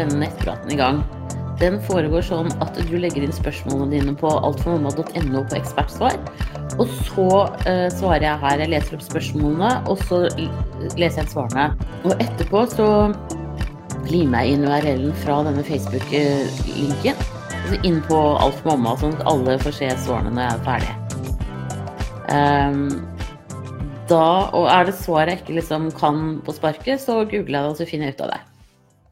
[0.00, 1.02] denne nettpraten i gang.
[1.60, 6.16] Den foregår sånn at du legger inn spørsmålene dine på altformamma.no på ekspertsvar.
[6.80, 7.26] Og så
[7.66, 8.62] uh, svarer jeg her.
[8.64, 10.22] Jeg leser opp spørsmålene, og så
[10.96, 11.68] leser jeg svarene.
[12.06, 12.88] Og etterpå så
[14.08, 17.20] limer jeg inn URL-en fra denne Facebook-linken
[17.70, 20.64] altså inn på Alt for mamma, sånn at alle får se svarene når jeg er
[20.66, 20.94] ferdig.
[22.30, 22.84] Um,
[24.10, 27.70] da, og er det svar jeg ikke liksom kan på sparket, så googler jeg det
[27.70, 28.40] og så finner jeg ut av det.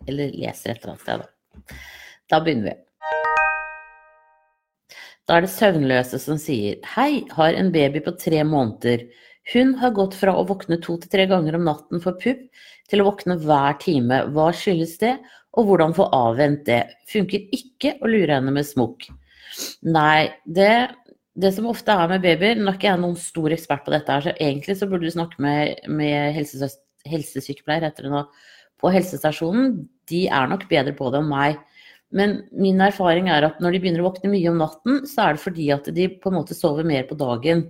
[0.08, 1.78] Eller leser et eller annet sted, da.
[2.28, 2.76] Da begynner vi.
[5.28, 9.04] Da er det søvnløse som sier Hei, har en baby på tre måneder.
[9.52, 12.40] Hun har gått fra å våkne to til tre ganger om natten for pupp,
[12.88, 14.22] til å våkne hver time.
[14.32, 15.14] Hva skyldes det,
[15.56, 16.82] og hvordan få avvent det?
[17.08, 19.08] Funker ikke å lure henne med smokk.
[19.88, 20.72] Nei, det,
[21.36, 24.12] det, som ofte er med babyer Nå er ikke jeg noen stor ekspert på dette,
[24.12, 26.36] her, så egentlig så burde du snakke med, med
[27.08, 28.26] helsesykepleier heter det nå,
[28.78, 29.80] på helsestasjonen.
[30.08, 31.58] De er nok bedre på det enn meg.
[32.14, 35.36] Men min erfaring er at når de begynner å våkne mye om natten, så er
[35.36, 37.66] det fordi at de på en måte sover mer på dagen.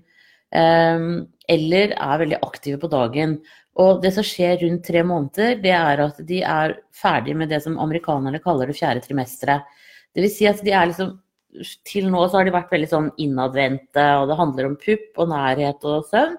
[0.55, 3.39] Um, eller er veldig aktive på dagen.
[3.79, 7.61] Og det som skjer rundt tre måneder, det er at de er ferdig med det
[7.65, 9.67] som amerikanerne kaller det fjerde trimesteret.
[10.17, 10.37] Dvs.
[10.39, 11.17] Si at de er liksom
[11.89, 15.31] Til nå så har de vært veldig sånn innadvendte, og det handler om pupp og
[15.31, 16.35] nærhet og søvn.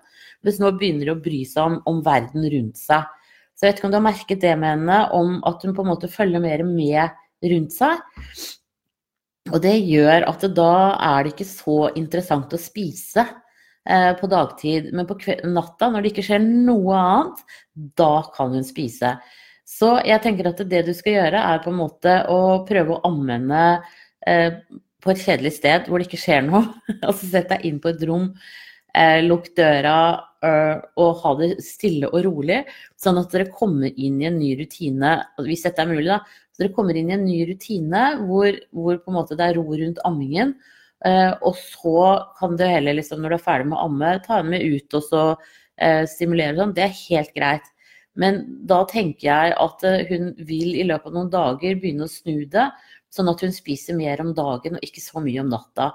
[0.46, 3.08] Mens nå begynner de å bry seg om, om verden rundt seg.
[3.60, 5.84] Så jeg vet ikke om du har merket det med henne, om at hun på
[5.84, 8.00] en måte følger mer med rundt seg.
[9.50, 13.26] Og det gjør at da er det ikke så interessant å spise
[13.84, 14.94] eh, på dagtid.
[14.96, 15.18] Men på
[15.52, 17.44] natta, når det ikke skjer noe annet,
[18.00, 19.18] da kan hun spise.
[19.68, 23.12] Så jeg tenker at det du skal gjøre, er på en måte å prøve å
[23.18, 23.66] henne
[24.24, 24.56] eh,
[25.04, 26.64] på et kjedelig sted hvor det ikke skjer noe.
[27.08, 28.32] altså sett deg inn på et rom,
[28.96, 30.00] eh, lukk døra
[30.40, 32.62] og ha det stille og rolig.
[32.96, 36.22] Sånn at dere kommer inn i en ny rutine, hvis dette er mulig, da,
[36.56, 39.60] Så dere kommer inn i en ny rutine hvor, hvor på en måte det er
[39.60, 40.56] ro rundt ammingen.
[41.06, 42.00] Eh, og så
[42.40, 44.98] kan du heller, liksom, når du er ferdig med å amme, ta henne med ut
[45.00, 45.24] og så
[45.80, 46.76] eh, stimulere sånn.
[46.76, 47.70] Det er helt greit.
[48.20, 52.12] Men da tenker jeg at eh, hun vil i løpet av noen dager begynne å
[52.12, 52.68] snu det,
[53.16, 55.94] sånn at hun spiser mer om dagen og ikke så mye om natta.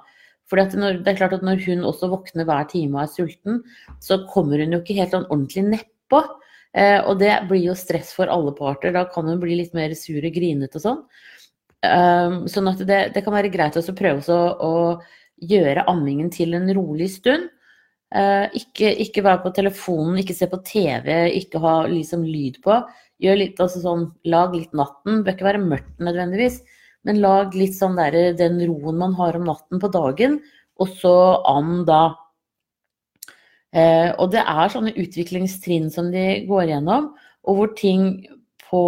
[0.51, 3.63] For det er klart at når hun også våkner hver time og er sulten,
[4.05, 6.21] så kommer hun jo ikke helt sånn ordentlig nedpå.
[6.75, 8.93] Eh, og det blir jo stress for alle parter.
[8.95, 11.03] Da kan hun bli litt mer sur og grinete og sånn.
[11.85, 16.57] Um, sånn at det, det, kan være greit å prøve å, å gjøre ammingen til
[16.57, 17.51] en rolig stund.
[18.15, 22.79] Uh, ikke, ikke, være på telefonen, ikke se på TV, ikke ha liksom lyd på.
[23.23, 25.21] Gjør litt, altså sånn, lag litt natten.
[25.21, 26.61] Det bør ikke være mørkt nødvendigvis,
[27.05, 30.39] men lag litt sånn der, den roen man har om natten på dagen,
[30.81, 31.15] og så
[31.47, 32.03] an da.
[33.75, 37.13] Eh, og det er sånne utviklingstrinn som de går gjennom,
[37.45, 38.09] og hvor ting
[38.65, 38.85] på,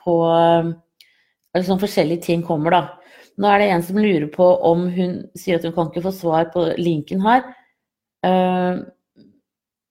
[0.00, 2.82] på eller sånn forskjellige ting kommer, da.
[3.38, 6.14] Nå er det en som lurer på om hun sier at hun kan ikke få
[6.14, 7.44] svar på linken her.
[8.26, 8.80] Eh,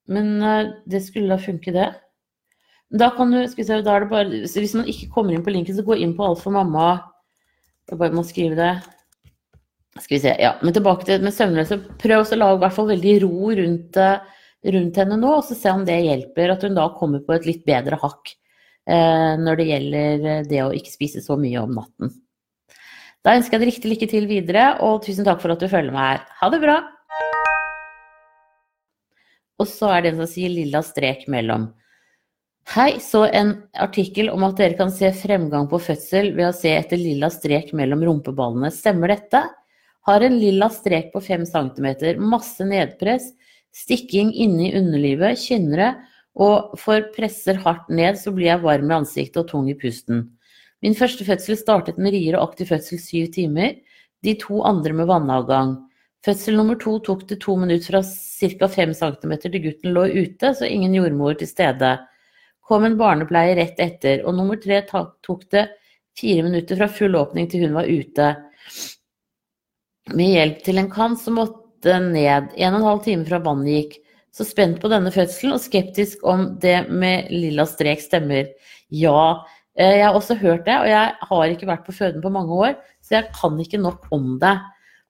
[0.08, 1.88] men uh, det skulle da funke, det.
[2.88, 5.44] Da kan du, skal vi se, da er det bare, Hvis man ikke kommer inn
[5.44, 6.94] på linken, så gå inn på Alt for mamma.
[7.88, 8.72] Jeg bare må skrive det.
[9.98, 11.80] Skal vi se, ja, Men tilbake til med søvnløse.
[12.00, 14.44] Prøv å lage i hvert fall veldig ro rundt, eh,
[14.76, 16.54] rundt, henne nå, og så se om det hjelper.
[16.54, 18.32] At hun da kommer på et litt bedre hakk
[18.88, 22.14] eh, når det gjelder eh, det å ikke spise så mye om natten.
[23.26, 25.92] Da ønsker jeg deg riktig lykke til videre, og tusen takk for at du følger
[25.92, 26.22] meg her.
[26.40, 26.78] Ha det bra!
[29.58, 31.72] Og så er det en som sier lilla strek mellom.
[32.68, 36.74] Hei, så en artikkel om at dere kan se fremgang på fødsel ved å se
[36.76, 38.68] etter lilla strek mellom rumpeballene.
[38.76, 39.40] Stemmer dette?
[40.04, 41.88] Har en lilla strek på 5 cm,
[42.20, 43.30] masse nedpress,
[43.72, 45.94] stikking inni underlivet, kynnere,
[46.36, 50.26] og for presser hardt ned, så blir jeg varm i ansiktet og tung i pusten.
[50.84, 53.80] Min første fødsel startet med rier og aktiv fødsel syv timer,
[54.28, 55.78] de to andre med vannavgang.
[56.28, 58.72] Fødsel nummer to tok det to minutter fra ca.
[58.76, 61.96] 5 cm til gutten lå ute, så ingen jordmor til stede.
[62.68, 65.70] Kom en barnepleier rett etter, og nummer tre tok det
[66.18, 68.32] fire minutter fra full åpning til hun var ute
[70.16, 73.74] med hjelp til en kant som måtte ned en og en halv time fra vannet
[73.74, 73.98] gikk.
[74.36, 78.52] Så spent på denne fødselen og skeptisk om det med lilla strek stemmer.
[78.94, 79.44] Ja,
[79.74, 82.54] eh, jeg har også hørt det, og jeg har ikke vært på føden på mange
[82.54, 84.54] år, så jeg kan ikke nok om det.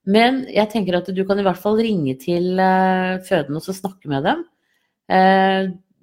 [0.07, 4.13] Men jeg tenker at du kan i hvert fall ringe til eh, føden og snakke
[4.13, 4.45] med dem.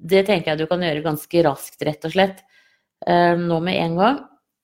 [0.05, 2.45] Eh, det tenker jeg du kan gjøre ganske raskt, rett og slett.
[3.05, 4.19] Nå med en gang.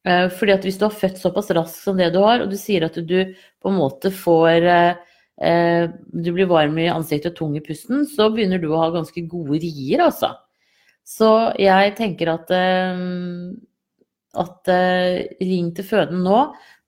[0.09, 2.57] Eh, fordi at hvis du har født såpass raskt som det du har, og du
[2.57, 3.19] sier at du
[3.61, 5.01] på en måte får eh,
[5.45, 8.89] eh, Du blir varm i ansiktet og tung i pusten, så begynner du å ha
[8.95, 10.33] ganske gode rier, altså.
[11.05, 11.29] Så
[11.59, 12.53] jeg tenker at
[14.41, 14.69] at
[15.43, 16.37] ring til føden nå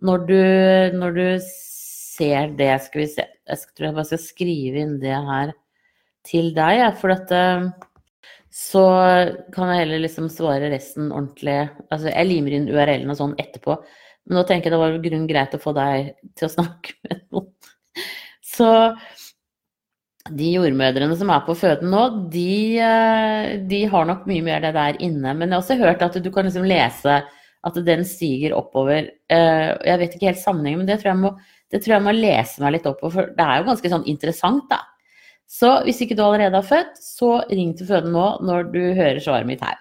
[0.06, 0.42] når du,
[0.94, 2.70] når du ser det.
[2.84, 5.54] Skal vi se Jeg tror jeg bare skal skrive inn det her
[6.28, 7.66] til deg, for uh,
[8.52, 8.84] så
[9.54, 11.56] kan jeg heller liksom svare resten ordentlig.
[11.88, 13.78] Altså, jeg limer inn URL-en og sånn etterpå,
[14.28, 17.22] men nå tenker jeg det var grunn greit å få deg til å snakke med
[17.32, 17.50] noen.
[18.52, 18.68] Så
[20.30, 24.74] de jordmødrene som er på føden nå, de, eh, de, har nok mye mer det
[24.76, 25.32] der inne.
[25.34, 27.22] Men jeg har også hørt at du kan liksom lese
[27.62, 29.08] at den stiger oppover.
[29.32, 31.32] Eh, jeg vet ikke helt sammenhengen, men det tror, må,
[31.72, 34.08] det tror jeg må, lese meg litt opp på, for det er jo ganske sånn
[34.10, 34.82] interessant, da.
[35.52, 39.20] Så hvis ikke du allerede har født, så ring til føden nå når du hører
[39.20, 39.76] svaret mitt her.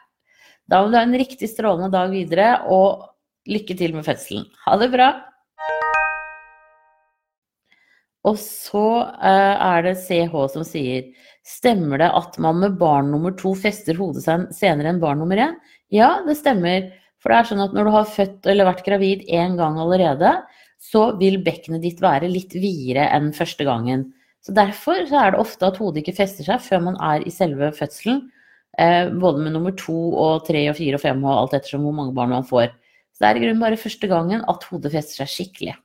[0.68, 3.08] Da må du ha en riktig strålende dag videre, og
[3.50, 4.46] lykke til med fødselen.
[4.66, 5.10] Ha det bra!
[8.28, 11.08] Og så uh, er det CH som sier
[11.48, 15.40] Stemmer det at man med barn nummer to fester hodet seg senere enn barn nummer
[15.42, 15.56] én?
[15.90, 16.92] Ja, det stemmer.
[17.18, 20.36] For det er sånn at når du har født eller vært gravid én gang allerede,
[20.78, 24.12] så vil bekkenet ditt være litt videre enn første gangen.
[24.42, 27.34] Så Derfor så er det ofte at hodet ikke fester seg før man er i
[27.34, 28.24] selve fødselen.
[28.80, 31.96] Eh, både med nummer to og tre og fire og fem og alt ettersom hvor
[31.98, 32.72] mange barn man får.
[33.14, 35.76] Så det er i grunnen bare første gangen at hodet fester seg skikkelig.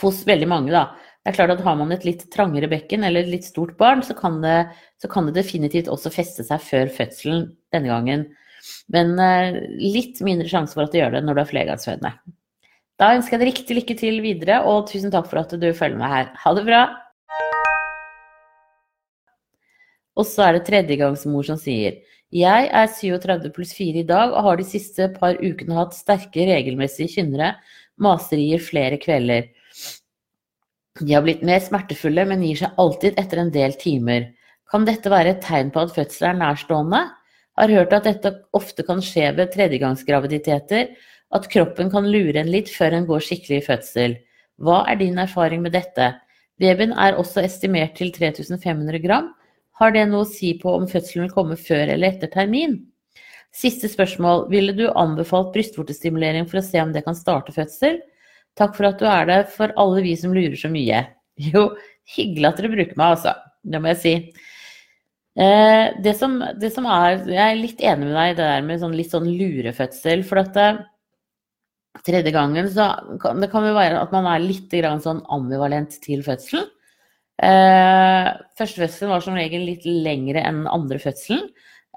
[0.00, 0.90] Hos veldig mange, da.
[1.24, 4.04] Det er klart at Har man et litt trangere bekken eller et litt stort barn,
[4.06, 4.68] så kan, det,
[5.02, 8.26] så kan det definitivt også feste seg før fødselen denne gangen.
[8.92, 12.12] Men eh, litt mindre sjanse for at det gjør det når du er flergangsfødende.
[12.96, 15.98] Da ønsker jeg deg riktig lykke til videre, og tusen takk for at du følger
[16.00, 16.30] med her.
[16.44, 16.86] Ha det bra!
[20.16, 22.00] Og så er det tredjegangsmor som sier
[22.34, 26.42] jeg er 37 pluss 4 i dag og har de siste par ukene hatt sterke
[26.48, 27.52] regelmessige kynnere,
[28.02, 29.46] maserier flere kvelder.
[30.98, 34.32] De har blitt mer smertefulle, men gir seg alltid etter en del timer.
[34.66, 37.02] Kan dette være et tegn på at fødsel er nærstående?
[37.56, 40.90] Har hørt at dette ofte kan skje ved tredjegangsgraviditeter,
[41.30, 44.18] at kroppen kan lure en litt før en går skikkelig i fødsel.
[44.58, 46.14] Hva er din erfaring med dette?
[46.58, 49.30] Babyen er også estimert til 3500 gram.
[49.80, 52.78] Har det noe å si på om fødselen vil komme før eller etter termin?
[53.56, 54.46] Siste spørsmål.
[54.52, 58.00] Ville du anbefalt brystvortestimulering for å se om det kan starte fødsel?
[58.56, 61.04] Takk for at du er der for alle vi som lurer så mye.
[61.52, 61.66] Jo,
[62.16, 63.34] hyggelig at dere bruker meg, altså.
[63.66, 64.12] Det må jeg si.
[65.36, 68.62] Eh, det, som, det, som, er Jeg er litt enig med deg i det der
[68.64, 70.24] med sånn, litt sånn lurefødsel.
[70.24, 70.78] For at eh,
[72.06, 72.88] tredje gangen så
[73.20, 74.72] kan det kan jo være at man er litt
[75.04, 76.70] sånn ambivalent til fødselen.
[77.42, 81.48] Eh, første fødselen var som regel litt lengre enn andre fødselen.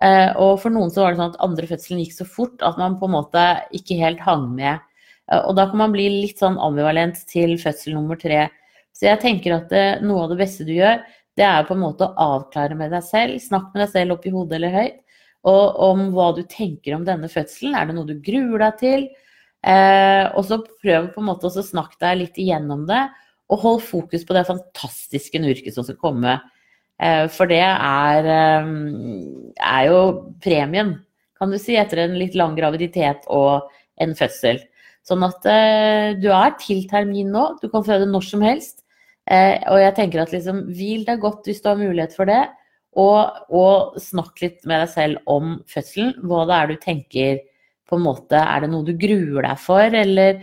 [0.03, 2.77] Eh, og for noen så var det sånn at andre fødselen gikk så fort at
[2.79, 3.45] man på en måte
[3.75, 4.79] ikke helt hang med
[5.31, 8.47] Eh, og da kan man bli litt sånn ambivalent til fødsel nummer tre.
[8.95, 11.03] Så jeg tenker at det, eh, noe av det beste du gjør,
[11.37, 13.39] det er på en måte å avklare med deg selv.
[13.39, 14.99] Snakk med deg selv opp i hodet eller høyt.
[15.47, 17.75] Og om hva du tenker om denne fødselen.
[17.75, 19.09] Er det noe du gruer deg til?
[19.63, 23.07] Eh, og så prøv på en måte å snakke deg litt igjennom det.
[23.49, 26.37] Og hold fokus på det fantastiske nurket som skal komme.
[26.99, 28.65] Eh, for det er, eh,
[29.63, 30.01] er jo
[30.43, 30.97] premien,
[31.39, 33.69] kan du si, etter en litt lang graviditet og
[33.99, 34.59] en fødsel.
[35.07, 38.83] Sånn at eh, du er til termin nå, du kan føde når som helst.
[39.29, 42.47] Og jeg tenker at liksom, hvil deg godt hvis du har mulighet for det.
[42.97, 46.15] Og, og snakk litt med deg selv om fødselen.
[46.25, 47.43] Hva det er du tenker
[47.85, 50.41] på en måte Er det noe du gruer deg for, eller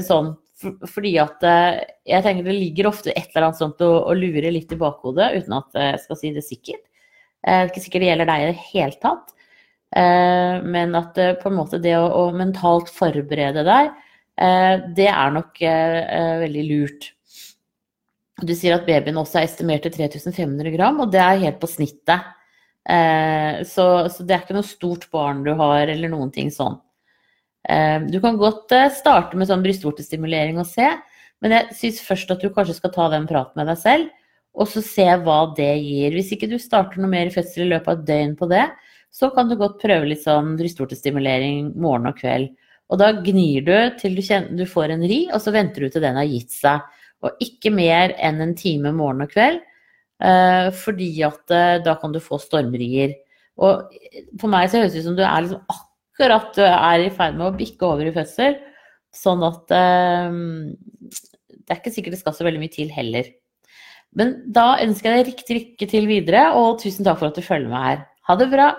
[0.00, 0.32] sånn?
[0.62, 4.54] Fordi at eh, jeg tenker det ligger ofte et eller annet sånt å, å lure
[4.54, 6.84] litt i bakhodet, uten at jeg skal si det sikkert.
[7.42, 9.32] Det er ikke sikkert det gjelder deg i det hele tatt.
[9.96, 13.90] Eh, men at eh, på en måte det å, å mentalt forberede deg,
[14.40, 17.10] eh, det er nok veldig lurt.
[18.42, 21.70] Du sier at babyen også er estimert til 3500 gram, og det er helt på
[21.70, 22.30] snittet.
[22.82, 26.80] Så, så, det er ikke noe stort barn du har, eller noen ting sånn.
[27.62, 30.88] Du kan godt starte med sånn brystvortestimulering og se,
[31.42, 34.08] men jeg syns først at du kanskje skal ta den praten med deg selv,
[34.52, 36.14] og så se hva det gir.
[36.14, 38.66] Hvis ikke du starter noe mer i fødsel i løpet av et døgn på det,
[39.12, 42.52] så kan du godt prøve litt sånn brystvortestimulering morgen og kveld.
[42.92, 45.92] Og da gnir du til du, kjenner, du får en ri, og så venter du
[45.92, 46.84] til den har gitt seg.
[47.24, 49.62] Og ikke mer enn en time morgen og kveld,
[50.24, 53.14] eh, fordi at eh, da kan du få stormrier.
[53.62, 53.94] Og
[54.40, 55.88] for meg så høres det ut som du er liksom akkurat
[56.20, 58.58] du er i ferd med å bikke over i fødsel.
[59.12, 60.34] Sånn at eh,
[61.62, 63.28] det er ikke sikkert det skal så veldig mye til heller.
[64.16, 67.44] Men da ønsker jeg deg riktig lykke til videre, og tusen takk for at du
[67.44, 68.02] følger med her.
[68.28, 68.72] Ha det bra!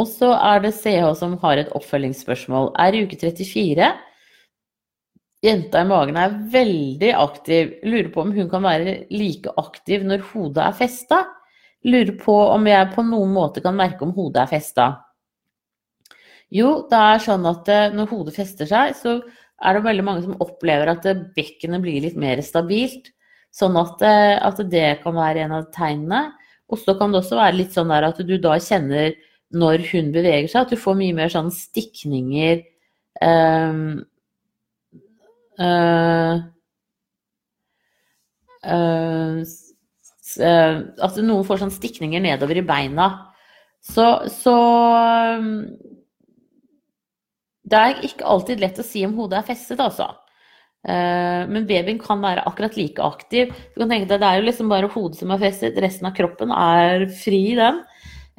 [0.00, 2.70] Og så er det CH som har et oppfølgingsspørsmål.
[2.80, 3.90] Er i uke 34.
[5.44, 7.74] Jenta i magen er veldig aktiv.
[7.84, 11.20] Lurer på om hun kan være like aktiv når hodet er festa.
[11.88, 14.90] Lurer på om jeg på noen måte kan merke om hodet er festa.
[16.52, 19.16] Jo, det er sånn at eh, når hodet fester seg, så
[19.62, 23.10] er det veldig mange som opplever at eh, bekkenet blir litt mer stabilt.
[23.52, 26.26] Sånn at, eh, at det kan være en av tegnene.
[26.72, 29.16] Og så kan det også være litt sånn at du da kjenner
[29.52, 32.62] når hun beveger seg, at du får mye mer sånn stikninger
[33.20, 33.98] um,
[35.60, 36.38] uh,
[38.64, 39.42] uh,
[40.40, 43.08] At noen får sånn stikninger nedover i beina.
[43.82, 44.54] Så, så
[45.42, 45.48] um,
[47.66, 50.12] Det er ikke alltid lett å si om hodet er festet, altså.
[50.82, 53.52] Uh, men babyen kan være akkurat like aktiv.
[53.74, 56.16] Du kan tenke deg, Det er jo liksom bare hodet som er festet, resten av
[56.16, 57.82] kroppen er fri i den.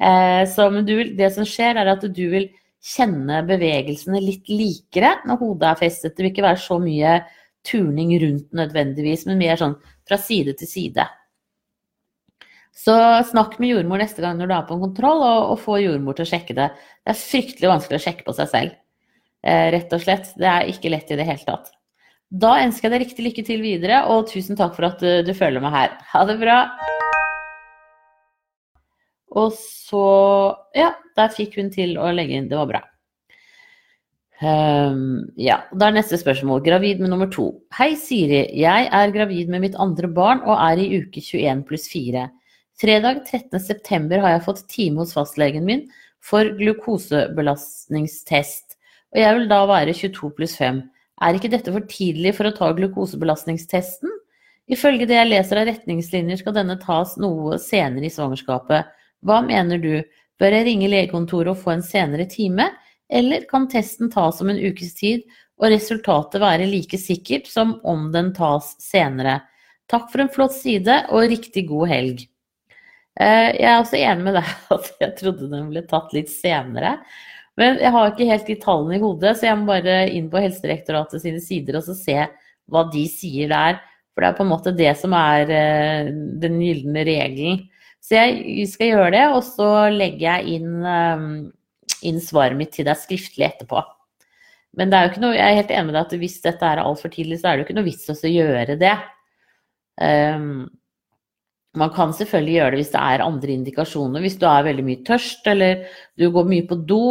[0.02, 2.48] Eh, så, vil, det som skjer, er at du vil
[2.84, 6.14] kjenne bevegelsene litt likere når hodet er festet.
[6.14, 7.18] Det vil ikke være så mye
[7.64, 9.76] turning rundt nødvendigvis, men mer sånn
[10.08, 11.06] fra side til side.
[12.74, 12.94] Så
[13.30, 16.16] snakk med jordmor neste gang når du er på en kontroll, og, og få jordmor
[16.18, 16.72] til å sjekke det.
[17.04, 18.76] Det er fryktelig vanskelig å sjekke på seg selv.
[19.46, 20.32] Eh, rett og slett.
[20.40, 21.70] Det er ikke lett i det hele tatt.
[22.34, 25.30] Da ønsker jeg deg riktig lykke til videre, og tusen takk for at du, du
[25.36, 25.94] følger meg her.
[26.10, 26.58] Ha det bra!
[29.34, 30.02] Og så
[30.74, 32.50] Ja, der fikk hun til å legge inn.
[32.50, 32.82] Det var bra.
[34.44, 36.62] Um, ja, da er neste spørsmål.
[36.66, 37.52] Gravid med nummer to.
[37.78, 38.48] Hei, Siri.
[38.58, 42.26] Jeg er gravid med mitt andre barn og er i uke 21 pluss 4.
[42.74, 45.84] Fredag 13.9 har jeg fått time hos fastlegen min
[46.24, 48.74] for glukosebelastningstest,
[49.14, 50.80] og jeg vil da være 22 pluss 5.
[51.22, 54.10] Er ikke dette for tidlig for å ta glukosebelastningstesten?
[54.66, 58.90] Ifølge det jeg leser av retningslinjer skal denne tas noe senere i svangerskapet.
[59.22, 60.02] Hva mener du,
[60.42, 62.74] bør jeg ringe legekontoret og få en senere time,
[63.06, 65.22] eller kan testen tas om en ukes tid
[65.62, 69.46] og resultatet være like sikkert som om den tas senere?
[69.86, 72.24] Takk for en flott side og riktig god helg.
[73.20, 76.96] Eh, jeg er også enig med deg at jeg trodde den ble tatt litt senere.
[77.60, 80.40] Men jeg har ikke helt de tallene i hodet, så jeg må bare inn på
[80.42, 82.16] Helsedirektoratet sine sider og se
[82.72, 83.78] hva de sier der.
[84.14, 86.10] For det er på en måte det som er eh,
[86.42, 87.62] den gylne regelen.
[88.04, 91.28] Så jeg skal gjøre det, og så legger jeg inn, um,
[92.04, 93.80] inn svaret mitt til deg skriftlig etterpå.
[94.76, 97.48] Men noe, jeg er helt enig med deg at hvis dette er altfor tidlig, så
[97.48, 98.92] er det jo ikke noe vits å gjøre det.
[99.96, 100.66] Um,
[101.78, 104.22] man kan selvfølgelig gjøre det hvis det er andre indikasjoner.
[104.24, 105.86] Hvis du er veldig mye tørst, eller
[106.20, 107.04] du går mye på do,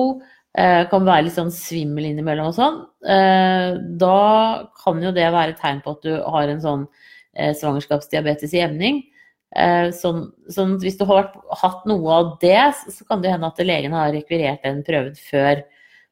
[0.56, 2.78] uh, kan være litt sånn svimmel innimellom og sånn.
[3.04, 4.20] Uh, da
[4.84, 9.04] kan jo det være tegn på at du har en sånn uh, svangerskapsdiabetes i emning.
[9.54, 11.28] Eh, sånn, sånn, hvis du har
[11.62, 15.62] hatt noe av det, så kan det hende at legen har rekvirert den prøven før.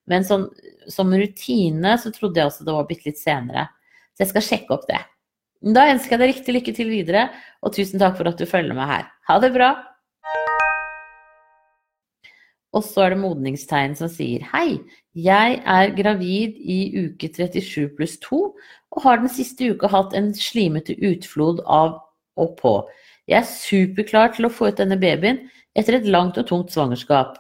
[0.10, 0.46] Men sånn,
[0.92, 3.66] som rutine så trodde jeg også det var bitte litt senere.
[4.14, 5.00] Så jeg skal sjekke opp det.
[5.62, 7.28] Da ønsker jeg deg riktig lykke til videre,
[7.62, 9.06] og tusen takk for at du følger med her.
[9.30, 9.76] Ha det bra!
[12.72, 14.80] Og så er det modningstegn som sier hei,
[15.12, 18.40] jeg er gravid i uke 37 pluss 2
[18.96, 21.98] og har den siste uka hatt en slimete utflod av
[22.40, 22.74] og på.
[23.28, 25.44] Jeg er superklar til å få ut denne babyen
[25.78, 27.36] etter et langt og tungt svangerskap,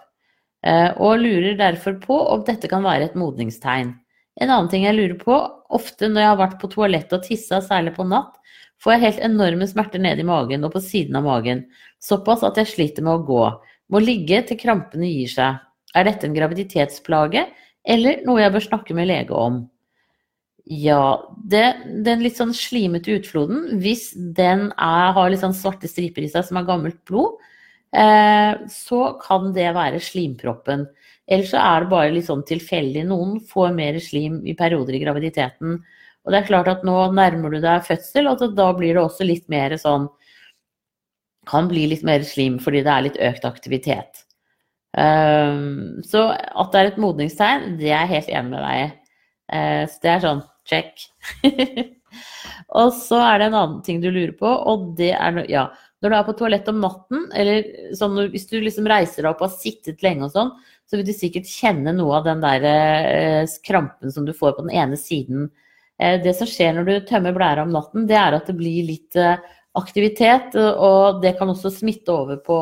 [0.68, 3.96] eh, og lurer derfor på om dette kan være et modningstegn.
[4.40, 5.38] En annen ting jeg lurer på,
[5.72, 8.38] ofte når jeg har vært på toalettet og tissa, særlig på natt,
[8.82, 11.66] får jeg helt enorme smerter nede i magen og på siden av magen,
[12.02, 13.44] såpass at jeg sliter med å gå.
[13.92, 15.60] Må ligge til krampene gir seg.
[15.94, 17.46] Er dette en graviditetsplage,
[17.84, 19.62] eller noe jeg bør snakke med lege om?
[20.72, 21.20] Ja,
[21.52, 21.64] det,
[22.06, 26.46] den litt sånn slimete utfloden, hvis den er, har litt sånn svarte striper i seg
[26.48, 27.42] som er gammelt blod,
[27.92, 30.86] eh, så kan det være slimproppen.
[31.32, 33.06] Eller så er det bare litt sånn tilfeldig.
[33.08, 35.78] Noen får mer slim i perioder i graviditeten.
[36.22, 39.28] Og det er klart at nå nærmer du deg fødsel, og da blir det også
[39.28, 40.10] litt mer sånn
[41.50, 44.26] Kan bli litt mer slim fordi det er litt økt aktivitet.
[44.94, 48.90] Um, så at det er et modningstegn, det er jeg helt enig med deg i.
[49.52, 51.08] Uh, så det er sånn Check.
[52.82, 55.66] og så er det en annen ting du lurer på, og det er ja,
[56.02, 57.66] når du er på toalettet om natten, eller
[57.98, 60.54] sånn, hvis du liksom reiser deg opp og har sittet lenge og sånn,
[60.91, 64.65] så vil du sikkert kjenne noe av den der eh, krampen som du får på
[64.65, 65.45] den ene siden.
[65.95, 68.89] Eh, det som skjer når du tømmer blæra om natten, det er at det blir
[68.89, 69.39] litt eh,
[69.79, 72.57] aktivitet, og det kan også smitte over på,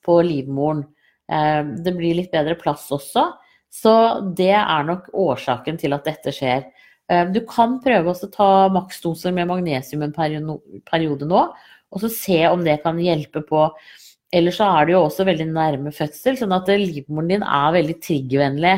[0.00, 0.86] på livmoren.
[1.28, 3.26] Det blir litt bedre plass også.
[3.68, 3.92] Så
[4.38, 6.64] det er nok årsaken til at dette skjer.
[7.34, 11.42] Du kan prøve å ta maksdoser med magnesium en periode nå,
[11.92, 13.66] og så se om det kan hjelpe på.
[14.36, 17.96] Eller så er det jo også veldig nærme fødsel, sånn at livmoren din er veldig
[18.04, 18.76] triggervennlig.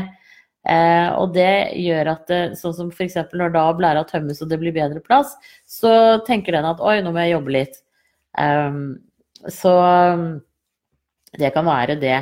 [0.68, 3.16] Eh, og det gjør at det, sånn som f.eks.
[3.38, 5.34] når da blæra tømmes og det blir bedre plass,
[5.66, 7.80] så tenker den at oi, nå må jeg jobbe litt.
[8.38, 8.98] Um,
[9.48, 9.72] så
[11.38, 12.18] det kan være det.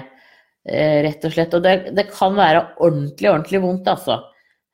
[0.67, 1.55] Eh, rett og slett.
[1.55, 4.19] Og det, det, kan være ordentlig, ordentlig vondt, altså.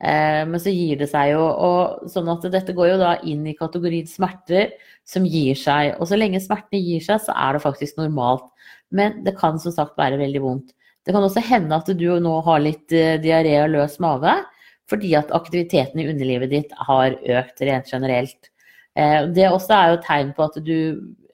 [0.02, 3.45] Eh, men så gir det seg jo, og sånn at dette går jo da inn
[3.47, 4.73] i kategorien smerter
[5.09, 5.95] som gir seg.
[5.99, 8.49] Og så lenge smertene gir seg, så er det faktisk normalt.
[8.93, 10.73] Men det kan som sagt være veldig vondt.
[11.03, 14.37] Det kan også hende at du nå har litt uh, diaré og løs mage
[14.91, 18.51] fordi at aktiviteten i underlivet ditt har økt rent generelt.
[18.99, 20.77] Eh, det også er jo tegn på at du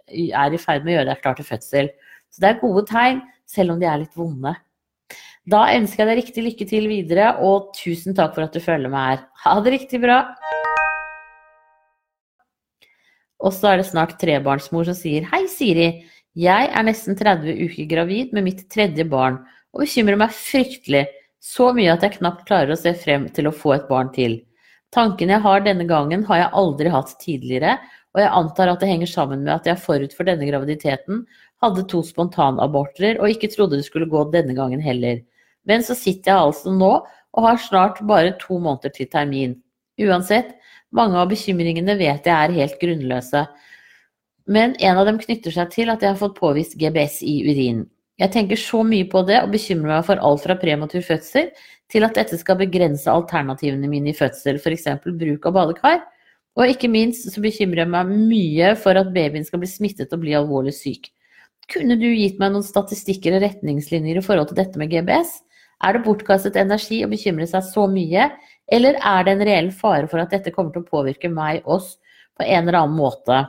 [0.08, 1.90] er i ferd med å gjøre deg klar til fødsel.
[2.30, 4.54] Så det er gode tegn, selv om de er litt vonde.
[5.48, 8.92] Da ønsker jeg deg riktig lykke til videre, og tusen takk for at du følger
[8.92, 9.26] meg her.
[9.46, 10.20] Ha det riktig bra!
[13.38, 15.88] Og så er det snart trebarnsmor som sier Hei, Siri.
[16.38, 19.40] Jeg er nesten 30 uker gravid med mitt tredje barn,
[19.74, 21.08] og bekymrer meg fryktelig.
[21.42, 24.36] Så mye at jeg knapt klarer å se frem til å få et barn til.
[24.94, 27.76] Tankene jeg har denne gangen, har jeg aldri hatt tidligere,
[28.14, 31.24] og jeg antar at det henger sammen med at jeg forut for denne graviditeten
[31.62, 35.20] hadde to spontanaborter og ikke trodde det skulle gå denne gangen heller.
[35.68, 39.58] Men så sitter jeg altså nå og har snart bare to måneder til termin.
[39.98, 40.54] Uansett,
[40.94, 43.44] mange av bekymringene vet jeg er helt grunnløse.
[44.48, 47.86] Men en av dem knytter seg til at jeg har fått påvist GBS i urinen.
[48.18, 51.52] Jeg tenker så mye på det og bekymrer meg for alt fra prematur fødsel
[51.92, 54.88] til at dette skal begrense alternativene mine i fødsel, f.eks.
[55.04, 56.00] bruk av badekar.
[56.58, 60.24] Og ikke minst så bekymrer jeg meg mye for at babyen skal bli smittet og
[60.24, 61.12] bli alvorlig syk.
[61.70, 65.36] Kunne du gitt meg noen statistikker og retningslinjer i forhold til dette med GBS?
[65.84, 68.30] Er det bortkastet energi å bekymre seg så mye,
[68.72, 71.94] eller er det en reell fare for at dette kommer til å påvirke meg, oss,
[72.34, 73.44] på en eller annen måte?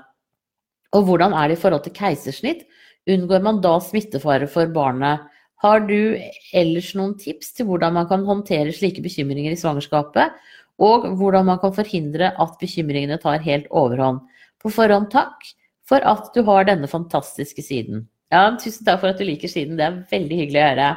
[0.96, 2.64] Og hvordan er det i forhold til keisersnitt?
[3.10, 5.26] Unngår man da smittefare for barnet?
[5.64, 6.16] Har du
[6.56, 10.38] ellers noen tips til hvordan man kan håndtere slike bekymringer i svangerskapet,
[10.80, 14.22] og hvordan man kan forhindre at bekymringene tar helt overhånd?
[14.60, 15.44] På forhånd takk
[15.90, 18.06] for at du har denne fantastiske siden.
[18.32, 20.90] Ja, tusen takk for at du liker siden, det er veldig hyggelig å høre.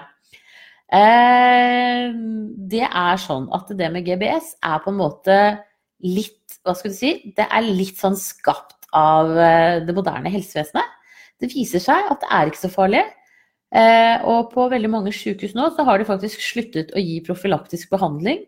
[0.92, 2.12] Eh,
[2.72, 5.36] det er sånn at det med GBS er på en måte
[6.04, 7.12] litt Hva skal du si?
[7.34, 11.00] Det er litt sånn skapt av eh, det moderne helsevesenet.
[11.40, 13.02] Det viser seg at det er ikke så farlig.
[13.72, 17.90] Eh, og på veldig mange sykehus nå så har de faktisk sluttet å gi profylaktisk
[17.94, 18.42] behandling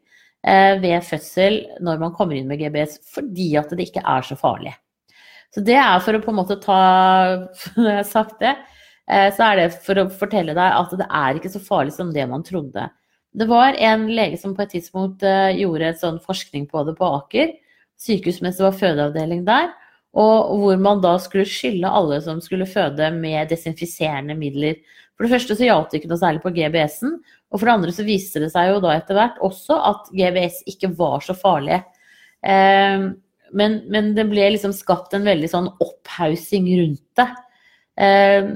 [0.45, 4.37] eh, ved fødsel når man kommer inn med GBS, fordi at det ikke er så
[4.39, 4.75] farlig.
[5.55, 6.81] Så det er for å på en måte ta
[8.15, 8.57] sagt det,
[9.05, 12.25] så er det for å fortelle deg at det er ikke så farlig som det
[12.27, 12.87] man trodde.
[13.37, 15.23] Det var en lege som på et tidspunkt
[15.55, 17.53] gjorde et sånn forskning på det på Aker
[18.01, 19.71] sykehus mens det var fødeavdeling der.
[20.15, 24.79] Og hvor man da skulle skylle alle som skulle føde med desinfiserende midler.
[25.15, 27.17] For det første så hjalp det ikke noe særlig på GBS-en.
[27.51, 30.63] Og for det andre så viste det seg jo da etter hvert også at GBS
[30.71, 31.81] ikke var så farlig.
[32.47, 33.11] Eh,
[33.55, 37.29] men, men, det ble liksom skapt en veldig sånn opphaussing rundt det.
[38.05, 38.49] Eh,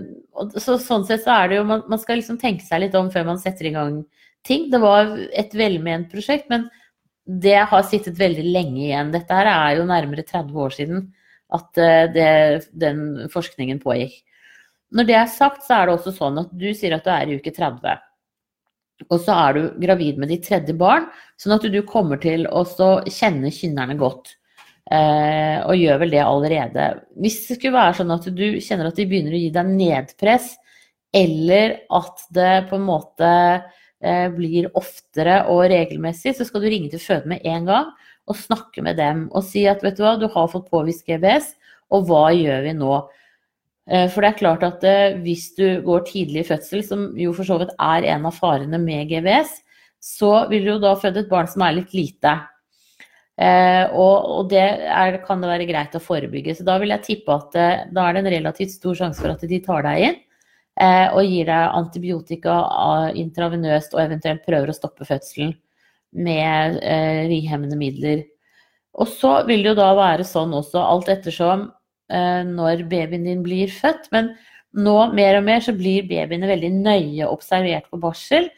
[0.59, 3.11] så, sånn sett så er det jo man, man, skal liksom tenke seg litt om
[3.14, 4.01] før man setter i gang
[4.47, 4.66] ting.
[4.71, 6.66] Det var et velment prosjekt, men
[7.29, 9.14] det har sittet veldig lenge igjen.
[9.14, 11.09] Dette her er jo nærmere 30 år siden
[11.56, 12.30] at eh, det,
[12.76, 14.18] den forskningen pågikk.
[14.94, 17.28] Når det er sagt, så er det også sånn at du sier at du er
[17.28, 18.04] i uke 30.
[19.08, 21.06] Og så er du gravid med ditt tredje barn,
[21.38, 22.64] sånn at du kommer til å
[23.06, 24.34] kjenne kynnerne godt.
[24.88, 26.87] Eh, og gjør vel det allerede.
[27.20, 30.54] Hvis det skulle være sånn at du kjenner at de begynner å gi deg nedpress,
[31.14, 36.90] eller at det på en måte eh, blir oftere og regelmessig, så skal du ringe
[36.92, 37.92] til føden med en gang
[38.29, 41.55] og snakke med dem og si at vet du hva, du har fått påvist GBS,
[41.95, 42.99] og hva gjør vi nå?
[43.88, 47.33] Eh, for det er klart at eh, hvis du går tidlig i fødsel, som jo
[47.37, 49.59] for så vidt er en av farene med GBS,
[50.05, 52.37] så vil du jo da føde et barn som er litt lite.
[53.38, 56.59] Eh, og, det er, kan det være greit å forebygge.
[56.59, 57.55] Så da vil jeg tippe at
[57.95, 60.25] da er det en relativt stor sjanse for at de tar deg inn
[60.79, 62.53] og gir deg antibiotika
[63.19, 65.57] intravenøst og eventuelt prøver å stoppe fødselen
[66.12, 68.23] med eh, rihemmende midler.
[68.99, 71.68] Og så vil det jo da være sånn også, alt ettersom
[72.11, 74.09] eh, når babyen din blir født.
[74.14, 74.33] Men
[74.79, 78.49] nå mer og mer så blir babyene veldig nøye observert på barsel.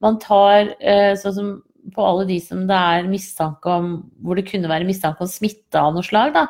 [0.00, 1.56] Man tar eh, sånn som
[1.94, 3.86] på alle de som det er mistanke om
[4.20, 6.44] Hvor det kunne være mistanke om smitte av noe slag, da.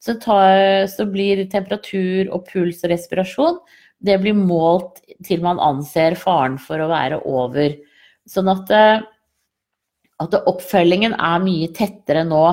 [0.00, 3.58] Så, tar, så blir temperatur og puls og respirasjon
[4.00, 7.74] det blir målt til man anser faren for å være over.
[8.28, 9.02] Sånn at eh,
[10.20, 12.44] at oppfølgingen er mye tettere nå.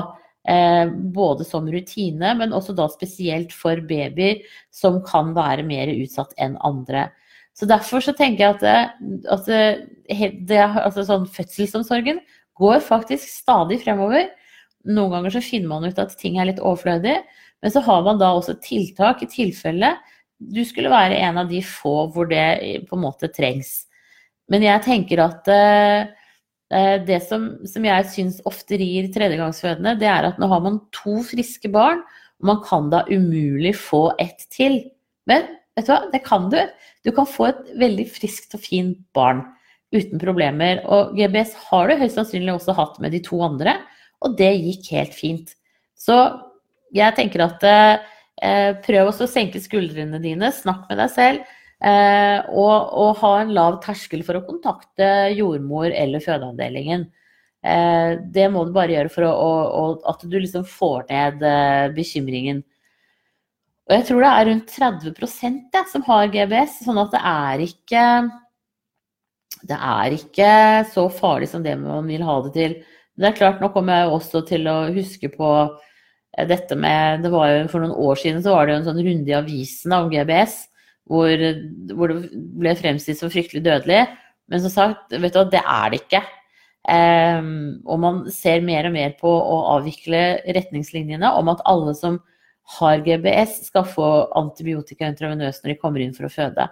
[0.48, 4.38] Eh, både som rutine, men også da spesielt for babyer
[4.72, 7.10] som kan være mer utsatt enn andre.
[7.52, 12.22] Så Derfor så tenker jeg at, det, at det, det, altså sånn fødselsomsorgen
[12.56, 14.30] går faktisk stadig fremover.
[14.88, 17.18] Noen ganger så finner man ut at ting er litt overflødig,
[17.60, 19.96] men så har man da også tiltak i tilfelle
[20.38, 23.88] du skulle være en av de få hvor det på en måte trengs.
[24.48, 26.17] Men jeg tenker at eh, eh,
[26.68, 31.22] det som, som jeg syns ofte rir tredjegangsfødende, det er at nå har man to
[31.24, 32.02] friske barn,
[32.42, 34.82] og man kan da umulig få ett til.
[35.28, 35.46] Men
[35.78, 36.58] vet du hva, det kan du.
[37.06, 39.44] Du kan få et veldig friskt og fint barn
[39.94, 40.82] uten problemer.
[40.86, 43.78] Og GBS har du høyst sannsynlig også hatt med de to andre,
[44.24, 45.54] og det gikk helt fint.
[45.98, 46.16] Så
[46.94, 51.54] jeg tenker at eh, prøv også å senke skuldrene dine, snakk med deg selv.
[51.78, 57.06] Eh, og, og, ha en lav terskel for å kontakte jordmor eller fødeavdelingen.
[57.62, 61.86] Eh, det må du bare gjøre for å, å, at du liksom får ned eh,
[61.94, 62.64] bekymringen.
[63.88, 67.64] Og jeg tror det er rundt 30 ja, som har GBS, sånn at det er
[67.64, 68.04] ikke
[69.68, 70.50] det er ikke
[70.92, 72.74] så farlig som det man vil ha det til.
[73.18, 75.52] Det er klart, nå kommer jeg også til å huske på
[76.46, 79.00] dette med det var jo For noen år siden så var det jo en sånn
[79.02, 80.58] runde i avisene om GBS
[81.08, 81.44] hvor,
[81.96, 84.04] hvor, det ble fremstilt som fryktelig dødelig.
[84.48, 86.22] Men som sagt, vet du, det er det ikke.
[86.88, 92.16] Um, og man ser mer og mer på å avvikle retningslinjene om at alle som
[92.78, 96.68] har GBS, skal få antibiotika intravenøst når de kommer inn for å føde.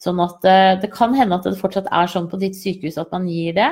[0.00, 3.12] Sånn at uh, det kan hende at det fortsatt er sånn på ditt sykehus at
[3.12, 3.70] man gir det.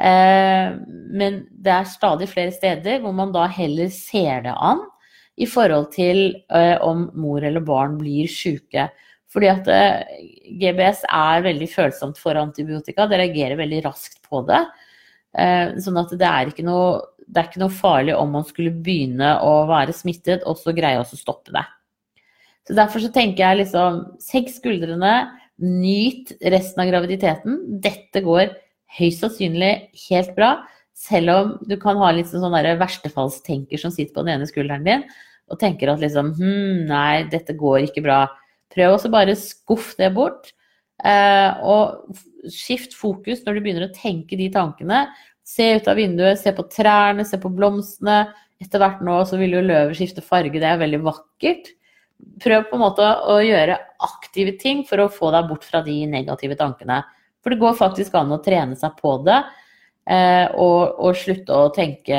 [0.00, 0.76] Uh,
[1.12, 4.84] men det er stadig flere steder hvor man da heller ser det an
[5.38, 8.88] i forhold til uh, om mor eller barn blir syke.
[9.32, 10.20] Fordi at eh,
[10.60, 13.06] GBS er veldig følsomt for antibiotika.
[13.08, 14.62] Det reagerer veldig raskt på det.
[15.36, 17.02] Eh, sånn at det er ikke noe,
[17.34, 21.08] er ikke noe farlig om man skulle begynne å være smittet, og så greie å
[21.08, 21.66] stoppe det.
[22.68, 25.12] Så Derfor så tenker jeg liksom Senk skuldrene,
[25.58, 27.62] nyt resten av graviditeten.
[27.82, 28.52] Dette går
[28.98, 29.72] høyst sannsynlig
[30.08, 30.52] helt bra.
[30.98, 35.04] Selv om du kan ha litt sånn verstefallstenker som sitter på den ene skulderen din
[35.48, 38.26] og tenker at liksom hm, nei, dette går ikke bra.
[38.74, 40.52] Prøv også bare skuff det bort.
[41.06, 45.06] Eh, og skift fokus når du begynner å tenke de tankene.
[45.46, 48.26] Se ut av vinduet, se på trærne, se på blomstene.
[48.58, 51.70] Etter hvert nå så vil jo løver skifte farge, det er veldig vakkert.
[52.42, 56.00] Prøv på en måte å gjøre aktive ting for å få deg bort fra de
[56.10, 57.04] negative tankene.
[57.38, 59.38] For det går faktisk an å trene seg på det,
[60.10, 62.18] eh, og, og slutte å tenke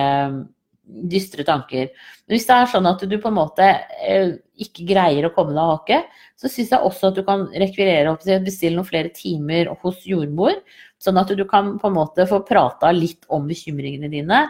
[0.89, 1.89] dystre tanker.
[2.25, 3.67] Men hvis det er sånn at du på en måte
[4.01, 6.01] eh, ikke greier å komme deg av hake,
[6.39, 10.59] så syns jeg også at du kan rekvirere å bestille noen flere timer hos jordmor.
[10.99, 14.43] Sånn at du kan på en måte få prata litt om bekymringene dine.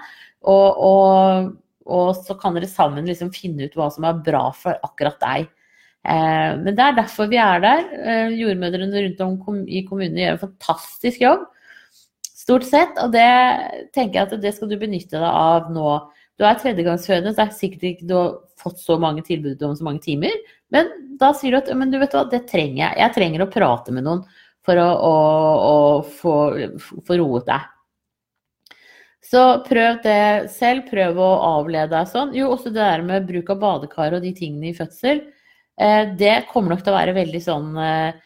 [0.48, 1.54] Og, og,
[1.86, 5.50] og, så kan dere sammen liksom finne ut hva som er bra for akkurat deg.
[6.08, 7.86] Eh, men det er derfor vi er der.
[8.00, 11.48] Eh, jordmødrene rundt om i kommunene gjør en fantastisk jobb.
[12.30, 12.98] Stort sett.
[13.04, 13.30] Og det
[13.94, 16.00] tenker jeg at det skal du benytte deg av nå
[16.40, 19.76] du er tredjegangsfødende, så er det sikkert ikke du har fått så mange tilbud om
[19.76, 20.36] så mange timer.
[20.74, 23.00] Men da sier du at men du vet hva, det trenger jeg.
[23.02, 24.24] Jeg trenger å prate med noen
[24.66, 25.18] for å, å,
[25.66, 25.76] å
[26.08, 26.38] få,
[27.20, 27.68] roet deg.
[29.30, 30.22] Så prøv det
[30.54, 30.88] selv.
[30.90, 32.32] Prøv å avlede deg sånn.
[32.38, 35.26] Jo, også det der med bruk av badekar og de tingene i fødsel.
[35.80, 38.26] Eh, det kommer nok til å være veldig sånn Eh,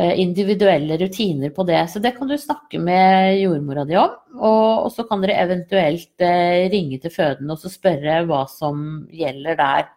[0.00, 1.80] individuelle rutiner på det.
[1.90, 4.14] Så det kan du snakke med jordmora di om.
[4.38, 9.90] Og, så kan dere eventuelt eh, ringe til fødende og spørre hva som gjelder der.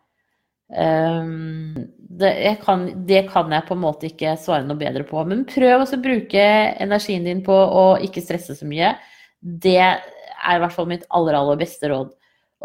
[0.65, 1.75] Um,
[2.17, 5.23] det, kan, det, kan, jeg på en måte ikke svare noe bedre på.
[5.29, 6.45] Men prøv å bruke
[6.81, 8.95] energien din på å ikke stresse så mye.
[9.39, 12.13] Det er i hvert fall mitt aller, aller beste råd.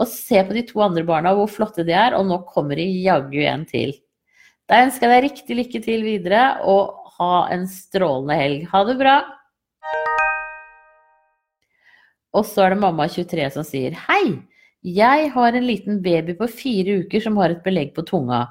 [0.00, 2.86] Og se på de to andre barna, hvor flotte de er, og nå kommer de
[3.04, 3.92] jaggu en til.
[4.70, 8.64] Da ønsker jeg deg riktig lykke til videre, og ha en strålende helg.
[8.72, 9.18] Ha det bra!
[12.30, 14.38] Og så er det mamma 23 som sier Hei!
[14.80, 18.46] Jeg har en liten baby på fire uker som har et belegg på tunga.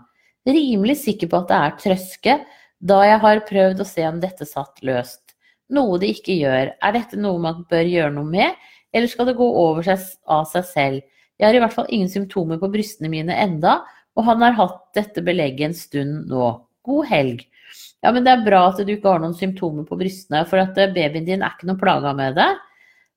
[0.45, 2.35] Rimelig sikker på at det er trøske,
[2.79, 5.33] da jeg har prøvd å se om dette satt løst.
[5.73, 6.69] Noe det ikke gjør.
[6.77, 8.53] Er dette noe man bør gjøre noe med,
[8.93, 11.01] eller skal det gå over seg av seg selv?
[11.41, 13.79] Jeg har i hvert fall ingen symptomer på brystene mine enda,
[14.13, 16.51] og han har hatt dette belegget en stund nå.
[16.85, 17.41] God helg.
[17.99, 20.77] Ja, men det er bra at du ikke har noen symptomer på brystene, for at
[20.79, 22.49] eh, babyen din er ikke noe plaga med det.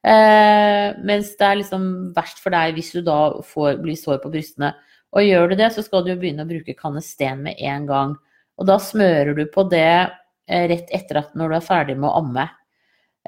[0.02, 1.84] Eh, mens det er liksom
[2.16, 4.72] verst for deg hvis du da får, blir sår på brystene.
[5.14, 8.16] Og gjør du det, så skal du begynne å bruke kanesten med en gang.
[8.58, 12.10] Og da smører du på det eh, rett etter at når du er ferdig med
[12.10, 12.48] å amme.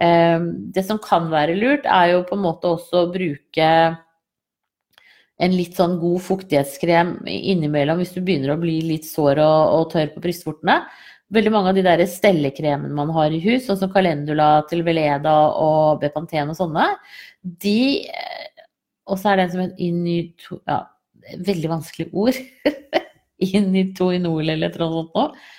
[0.03, 3.71] Eh, det som kan være lurt, er jo på en måte også å bruke
[5.43, 9.89] en litt sånn god fuktighetskrem innimellom hvis du begynner å bli litt sår og, og
[9.91, 10.77] tørr på brystvortene
[11.35, 15.35] veldig mange av de der stellekremene man har i hus, sånn som Calendula til Veleda
[15.61, 16.89] og Bepanten og sånne,
[17.43, 18.51] de eh,
[19.05, 20.63] Og så er det en som heter Inuto...
[20.65, 20.79] Ja,
[21.45, 22.39] veldig vanskelig ord.
[23.45, 25.53] Inytoinol eller et eller annet sånt noe.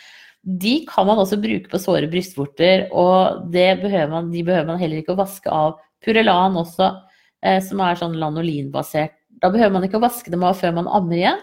[0.45, 5.01] De kan man også bruke på såre brystvorter, og behøver man, de behøver man heller
[5.01, 5.79] ikke å vaske av.
[6.05, 6.91] Purelan også,
[7.41, 9.15] eh, som er sånn lanolinbasert.
[9.41, 11.41] Da behøver man ikke å vaske dem av før man ammer igjen.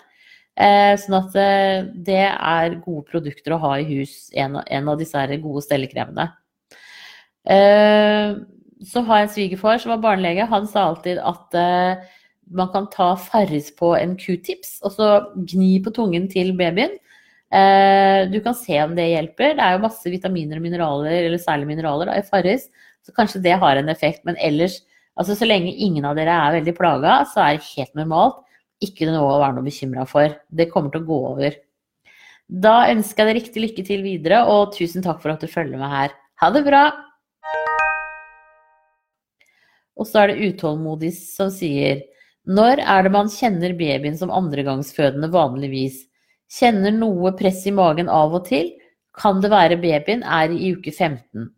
[0.61, 5.25] Eh, sånn at eh, det er gode produkter å ha i hus, en, av disse
[5.41, 6.29] gode stellekremene.
[7.49, 8.35] Eh,
[8.85, 10.49] så har jeg en svigerfar som var barnelege.
[10.51, 11.57] Han sa alltid at
[12.53, 16.97] man kan ta Farris på en q-tips og så gni på tungen til babyen.
[18.33, 19.55] Du kan se om det hjelper.
[19.55, 22.67] Det er jo masse vitaminer og mineraler, eller særlig mineraler, da, i Farris,
[23.07, 24.25] så kanskje det har en effekt.
[24.27, 24.81] Men ellers,
[25.15, 28.43] altså så lenge ingen av dere er veldig plaga, så er det helt normalt.
[28.83, 30.35] Ikke noe å være noe bekymra for.
[30.51, 31.57] Det kommer til å gå over.
[32.53, 35.79] Da ønsker jeg deg riktig lykke til videre, og tusen takk for at du følger
[35.81, 36.15] med her.
[36.43, 36.85] Ha det bra!
[39.97, 42.01] Og så er det utålmodig som sier
[42.49, 46.03] Når er det man kjenner babyen som andregangsfødende vanligvis?
[46.53, 48.73] Kjenner noe press i magen av og til?
[49.17, 51.51] Kan det være babyen er i uke 15?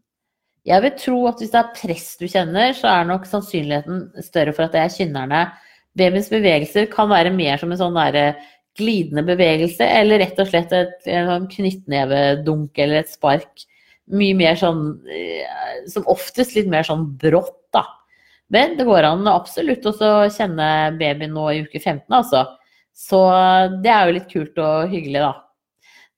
[0.64, 4.54] Jeg vil tro at hvis det er press du kjenner, så er nok sannsynligheten større
[4.56, 5.42] for at det er kynnerne.
[5.98, 8.36] Babyens bevegelser kan være mer som en sånn der
[8.78, 11.06] glidende bevegelse, eller rett og slett et,
[11.54, 13.66] knyttnevedunk eller et spark.
[14.12, 15.46] Mye mer sånn eh,
[15.88, 17.86] Som oftest litt mer sånn brått, da.
[18.52, 19.94] Men det går an absolutt å
[20.28, 20.66] kjenne
[20.98, 22.44] babyen nå i uke 15, altså.
[22.94, 23.20] Så
[23.82, 25.32] det er jo litt kult og hyggelig, da.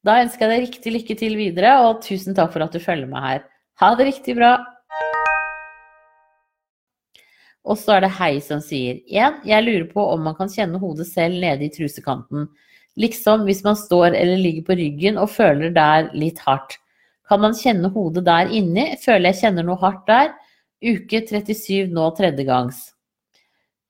[0.07, 3.09] Da ønsker jeg deg riktig lykke til videre, og tusen takk for at du følger
[3.11, 3.47] med her.
[3.83, 4.57] Ha det riktig bra.
[7.66, 10.79] Og så er det Hei som sier igjen, jeg lurer på om man kan kjenne
[10.83, 12.46] hodet selv nede i trusekanten.
[12.96, 16.79] Liksom hvis man står eller ligger på ryggen og føler der litt hardt.
[17.26, 18.92] Kan man kjenne hodet der inni?
[19.02, 20.31] Føler jeg kjenner noe hardt der?
[20.85, 22.92] Uke 37 nå tredjegangs.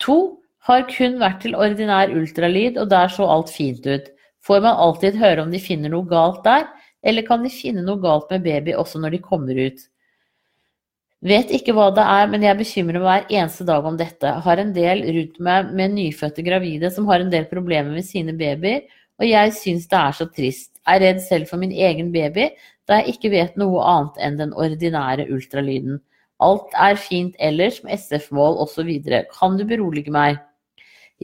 [0.02, 0.40] To.
[0.66, 4.08] Har kun vært til ordinær ultralyd, og der så alt fint ut.
[4.42, 6.64] Får man alltid høre om de finner noe galt der,
[7.06, 9.84] eller kan de finne noe galt med baby også når de kommer ut?
[11.24, 14.32] Vet ikke hva det er, men jeg bekymrer meg hver eneste dag om dette.
[14.44, 18.34] Har en del rundt meg med nyfødte gravide som har en del problemer med sine
[18.36, 18.84] babyer,
[19.16, 20.74] og jeg syns det er så trist.
[20.86, 22.50] Er redd selv for min egen baby,
[22.86, 26.02] da jeg ikke vet noe annet enn den ordinære ultralyden.
[26.44, 28.90] Alt er fint ellers, med SF-mål osv.
[29.32, 30.36] Kan du berolige meg?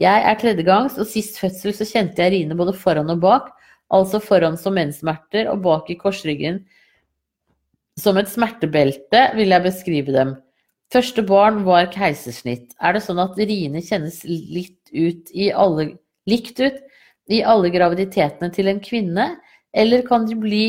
[0.01, 3.51] Jeg er tredjegangs, og sist fødsel så kjente jeg riene både foran og bak,
[3.93, 6.63] altså foran som menssmerter og bak i korsryggen.
[7.99, 10.33] Som et smertebelte vil jeg beskrive dem.
[10.93, 12.73] Første barn var keisersnitt.
[12.81, 15.93] Er det sånn at riene kjennes litt ut i alle,
[16.29, 16.81] likt ut
[17.33, 19.27] i alle graviditetene til en kvinne,
[19.73, 20.65] eller kan de bli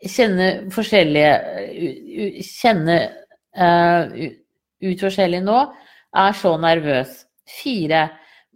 [0.00, 1.32] kjenne forskjellige
[2.44, 2.96] Kjenne
[3.56, 4.12] uh,
[4.80, 5.58] ut forskjellig nå,
[6.16, 7.24] er så nervøs.
[7.60, 8.06] Fire.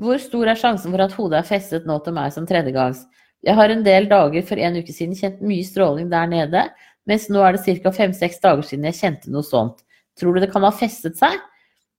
[0.01, 3.05] Hvor stor er sjansen for at hodet er festet nå til meg som tredjegangs?
[3.45, 6.65] Jeg har en del dager for en uke siden kjent mye stråling der nede,
[7.09, 7.93] mens nå er det ca.
[7.93, 9.83] fem-seks dager siden jeg kjente noe sånt.
[10.19, 11.37] Tror du det kan ha festet seg?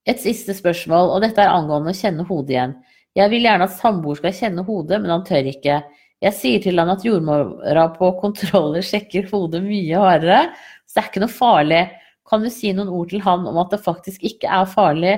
[0.05, 2.75] Et siste spørsmål, og dette er angående å kjenne hodet igjen.
[3.15, 5.79] Jeg vil gjerne at samboer skal kjenne hodet, men han tør ikke.
[6.23, 10.41] Jeg sier til han at jordmora på kontroller sjekker hodet mye hardere,
[10.85, 11.81] så det er ikke noe farlig.
[12.25, 15.17] Kan du si noen ord til han om at det faktisk ikke er farlig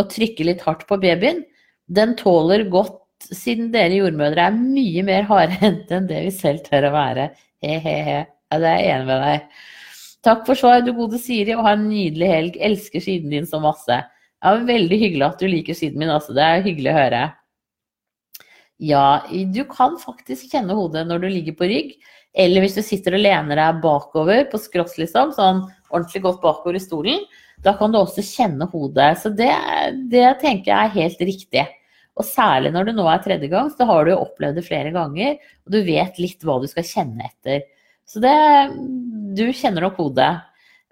[0.00, 1.42] å trykke litt hardt på babyen?
[1.86, 6.90] Den tåler godt, siden dere jordmødre er mye mer hardhendte enn det vi selv tør
[6.90, 7.30] å være.
[7.64, 8.24] He-he-he.
[8.54, 9.62] Det er jeg enig med deg.
[10.26, 12.60] Takk for svar, du gode Siri, og ha en nydelig helg.
[12.68, 13.98] Elsker siden din så masse.
[14.42, 16.34] Ja, Veldig hyggelig at du liker siden min, også.
[16.36, 17.22] Det er hyggelig å høre.
[18.82, 21.94] Ja, du kan faktisk kjenne hodet når du ligger på rygg.
[22.36, 26.76] Eller hvis du sitter og lener deg bakover på skross, liksom, sånn ordentlig godt bakover
[26.76, 27.22] i stolen.
[27.64, 29.14] Da kan du også kjenne hodet.
[29.22, 29.52] Så det,
[30.12, 31.64] det tenker jeg er helt riktig.
[32.16, 35.36] Og særlig når du nå er tredje gang, så har du opplevd det flere ganger,
[35.66, 37.64] og du vet litt hva du skal kjenne etter.
[38.06, 38.36] Så det
[39.36, 40.30] Du kjenner nok hodet.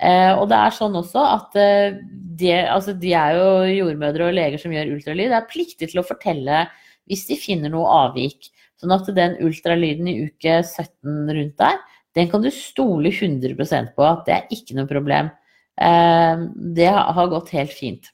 [0.02, 1.94] Eh, og det er sånn også at eh,
[2.34, 6.06] de, altså de er jo jordmødre og leger som gjør ultralyd, er pliktig til å
[6.06, 6.64] fortelle
[7.06, 8.50] hvis de finner noe avvik.
[8.80, 11.78] Sånn at den ultralyden i uke 17 rundt der,
[12.18, 15.30] den kan du stole 100% på at det er ikke noe problem.
[15.78, 16.44] Eh,
[16.76, 18.10] det har gått helt fint.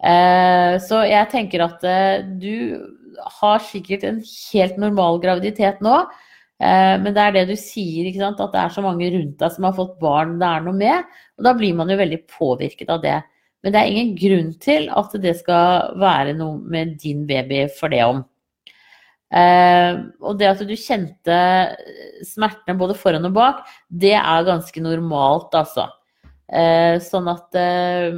[0.00, 2.78] Eh, så jeg tenker at eh, du
[3.40, 6.02] har sikkert en helt normal graviditet nå.
[6.60, 9.72] Men det er det du sier, at det er så mange rundt deg som har
[9.78, 11.06] fått barn det er noe med.
[11.40, 13.14] Og da blir man jo veldig påvirket av det.
[13.64, 17.92] Men det er ingen grunn til at det skal være noe med din baby for
[17.92, 18.20] det om.
[19.30, 19.90] Eh,
[20.26, 21.34] og det at du kjente
[22.26, 25.86] smertene både foran og bak, det er ganske normalt, altså.
[26.50, 28.08] Eh, sånn at eh,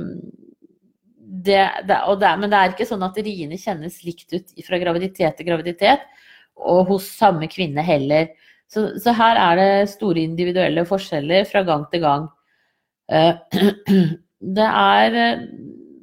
[1.32, 5.36] det, det, det, Men det er ikke sånn at riene kjennes likt ut fra graviditet
[5.36, 6.06] til graviditet,
[6.56, 8.30] og hos samme kvinne heller.
[8.72, 12.28] Så, så, her er det store individuelle forskjeller fra gang til gang.
[13.12, 13.34] Eh,
[14.56, 15.46] det er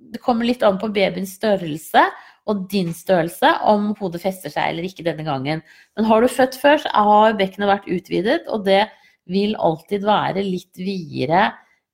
[0.09, 2.01] Det kommer litt an på babyens størrelse
[2.49, 5.61] og din størrelse om hodet fester seg eller ikke denne gangen.
[5.95, 8.87] Men har du født før, så har bekkenet vært utvidet, og det
[9.29, 11.51] vil alltid være litt videre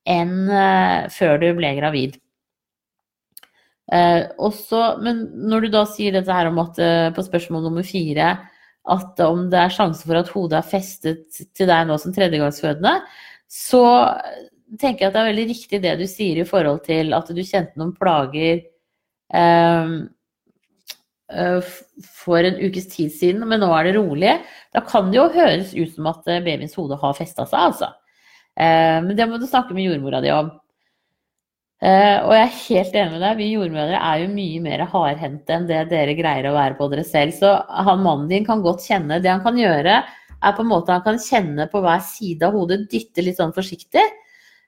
[0.08, 2.16] enn uh, før du ble gravid.
[3.86, 7.86] Uh, også, men når du da sier dette her om at uh, på spørsmål nummer
[7.86, 8.32] fire
[8.90, 12.96] at om det er sjanse for at hodet er festet til deg nå som tredjegangsfødende,
[13.50, 13.84] så
[14.82, 17.42] tenker jeg at det er veldig riktig det du sier i forhold til at du
[17.42, 18.64] kjente noen plager
[22.14, 24.36] for en ukes tid siden, men nå er det rolig.
[24.74, 27.90] Da kan det jo høres ut som at babyens hode har festa seg, altså.
[28.56, 30.54] Eh, men det må du snakke med jordmora di om.
[31.84, 35.58] Eh, og jeg er helt enig med deg, vi jordmødre er jo mye mer hardhendte
[35.58, 37.36] enn det dere greier å være på dere selv.
[37.36, 40.00] Så han mannen din kan godt kjenne Det han kan gjøre,
[40.46, 43.56] er på en måte han kan kjenne på hver side av hodet, dytte litt sånn
[43.56, 44.04] forsiktig.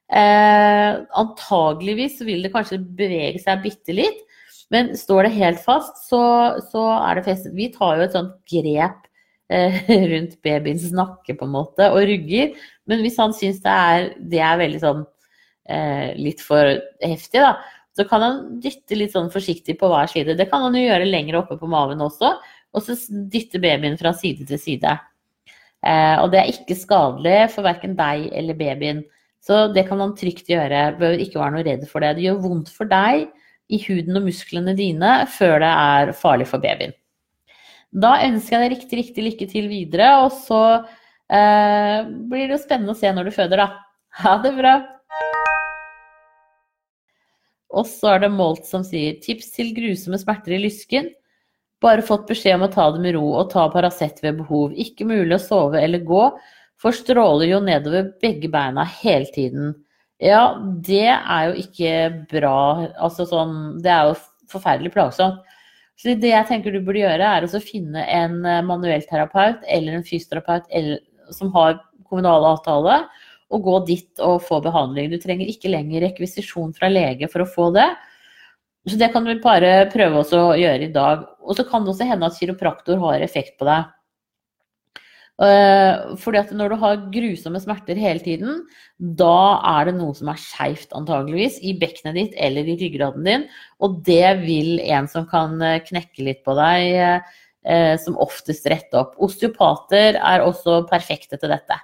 [0.08, 4.24] Eh, antageligvis vil det kanskje bevege seg bitte litt,
[4.72, 6.22] men står det helt fast, så,
[6.72, 7.56] så er det festet.
[7.56, 9.06] Vi tar jo et sånt grep
[9.54, 9.80] eh,
[10.12, 12.56] rundt babyens nakke på en måte, og rugger.
[12.88, 15.06] Men hvis han syns det er, det er veldig sånn
[15.69, 17.56] eh, litt for heftig, da,
[17.97, 20.38] så kan han dytte litt sånn forsiktig på hver side.
[20.38, 22.36] Det kan han jo gjøre lenger oppe på maven også,
[22.75, 22.97] og så
[23.32, 24.97] dytte babyen fra side til side.
[25.86, 29.03] Eh, og det er ikke skadelig for verken deg eller babyen.
[29.43, 30.91] Så det kan han trygt gjøre.
[30.99, 32.17] Bør ikke være noe redd for det.
[32.17, 33.27] Det gjør vondt for deg
[33.71, 36.95] i huden og musklene dine før det er farlig for babyen.
[37.95, 40.62] Da ønsker jeg deg riktig, riktig lykke til videre, og så
[41.32, 43.67] eh, blir det jo spennende å se når du føder, da.
[44.23, 44.75] Ha det bra!
[47.78, 51.12] Og så er det Molt som sier tips til grusomme smerter i lysken.
[51.84, 54.74] Bare fått beskjed om å ta det med ro og ta Paracet ved behov.
[54.74, 56.24] Ikke mulig å sove eller gå,
[56.82, 59.76] for stråler jo nedover begge beina hele tiden.
[60.22, 61.92] Ja, det er jo ikke
[62.32, 62.88] bra.
[62.98, 64.18] Altså sånn Det er jo
[64.50, 65.44] forferdelig plagsomt.
[65.98, 70.06] Så det jeg tenker du burde gjøre, er å finne en eh, manuellterapeut eller en
[70.06, 70.70] fysioterapeut
[71.34, 73.00] som har kommunal avtale,
[73.54, 75.12] og gå dit og få behandling.
[75.12, 77.88] Du trenger ikke lenger rekvisisjon fra lege for å få det.
[78.88, 81.28] Så det kan du bare prøve å gjøre i dag.
[81.44, 83.88] Og så kan det også hende at kiropraktor har effekt på deg.
[85.38, 88.64] Eh, fordi at når du har grusomme smerter hele tiden,
[88.98, 93.46] da er det noe som er skeivt antageligvis i bekkenet ditt eller i ryggraden din.
[93.84, 97.28] Og det vil en som kan eh, knekke litt på deg,
[97.68, 99.14] eh, som oftest rette opp.
[99.22, 101.78] Osteopater er også perfekte til dette.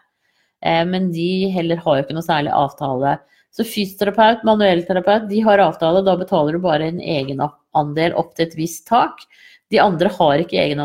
[0.64, 3.18] Men de heller har jo ikke noe særlig avtale.
[3.52, 6.02] Så fysioterapeut, manuellterapeut, de har avtale.
[6.08, 9.26] Da betaler du bare en egenandel opp til et visst tak.
[9.74, 10.82] De andre har ikke egen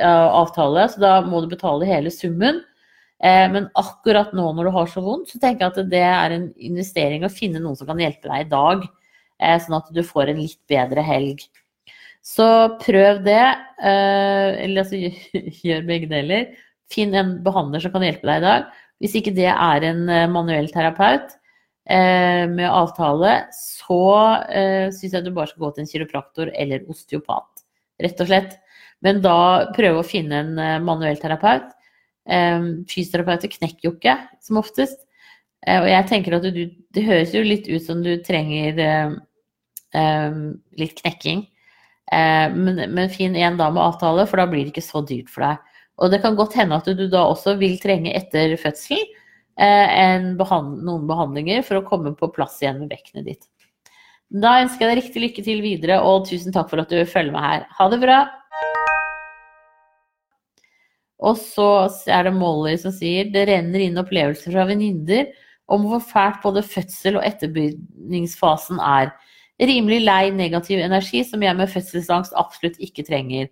[0.00, 2.62] avtale, så da må du betale hele summen.
[3.20, 6.34] Eh, men akkurat nå når du har så vondt, så tenker jeg at det er
[6.36, 8.86] en investering å finne noen som kan hjelpe deg i dag,
[9.42, 11.44] eh, sånn at du får en litt bedre helg.
[12.24, 12.46] Så
[12.80, 13.44] prøv det,
[13.82, 14.98] eh, eller altså
[15.66, 16.48] gjør begge deler.
[16.90, 18.70] Finn en behandler som kan hjelpe deg i dag.
[19.00, 21.32] Hvis ikke det er en manuell terapeut
[21.88, 24.02] med avtale, så
[24.92, 27.64] syns jeg du bare skal gå til en kiropraktor eller osteopat
[28.04, 28.56] rett og slett.
[29.04, 31.70] Men da prøve å finne en eh, manuell terapeut.
[32.30, 35.00] Fysioterapeuter knekker jo ikke, som oftest.
[35.66, 38.78] Eh, og jeg tenker at du, det høres jo litt ut som du trenger
[39.96, 40.44] um,
[40.78, 41.46] litt knekking.
[42.10, 45.46] Men, men finn en da med avtale, for da blir det ikke så dyrt for
[45.46, 45.69] deg.
[46.00, 49.02] Og det kan godt hende at du da også vil trenge etter fødsel
[50.40, 53.48] behand noen behandlinger for å komme på plass igjen med bekkenet ditt.
[54.30, 57.34] Da ønsker jeg deg riktig lykke til videre, og tusen takk for at du følger
[57.34, 57.66] med her.
[57.76, 58.20] Ha det bra!
[61.20, 65.26] Og så er det Molly som sier det renner inn opplevelser fra venninner
[65.70, 69.12] om hvor fælt både fødsel og etterbygningsfasen er.
[69.60, 73.50] Rimelig lei negativ energi som jeg med fødselsangst absolutt ikke trenger.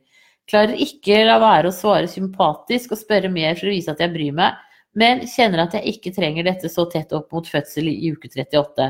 [0.48, 4.14] Klarer ikke la være å svare sympatisk og spørre mer for å vise at jeg
[4.14, 4.56] bryr meg,
[4.96, 8.88] men kjenner at jeg ikke trenger dette så tett opp mot fødsel i uke 38.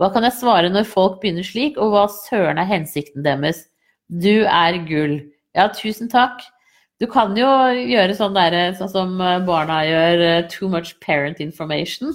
[0.00, 3.66] Hva kan jeg svare når folk begynner slik, og hva søren er hensikten deres?
[4.08, 5.20] Du er gull.
[5.54, 6.40] Ja, tusen takk.
[7.02, 7.46] Du kan jo
[7.76, 12.14] gjøre sånn, der, sånn som barna gjør, eh, too much parent information.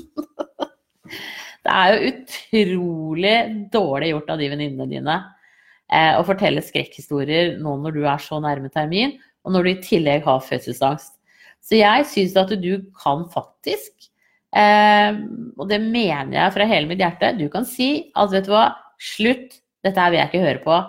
[1.68, 3.36] det er jo utrolig
[3.72, 5.20] dårlig gjort av de venninnene dine
[5.92, 9.82] eh, å fortelle skrekkhistorier nå når du er så nærme termin, og når du i
[9.84, 11.16] tillegg har fødselsangst.
[11.64, 14.10] Så jeg syns at du kan faktisk
[14.50, 15.18] Eh,
[15.62, 17.36] og det mener jeg fra hele mitt hjerte.
[17.38, 20.80] Du kan si at vet du hva, slutt, dette her vil jeg ikke høre på.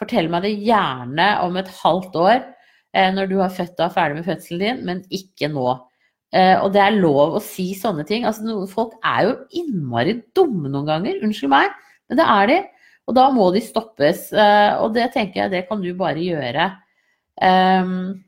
[0.00, 3.94] Fortell meg det gjerne om et halvt år eh, når du har født og er
[3.94, 5.74] ferdig med fødselen din, men ikke nå.
[6.34, 8.24] Og det er lov å si sånne ting.
[8.26, 11.68] Altså, folk er jo innmari dumme noen ganger, unnskyld meg,
[12.10, 12.56] men det er de.
[13.08, 14.30] Og da må de stoppes.
[14.32, 16.70] Eh, og det tenker jeg, det kan du bare gjøre.
[17.42, 18.22] Um,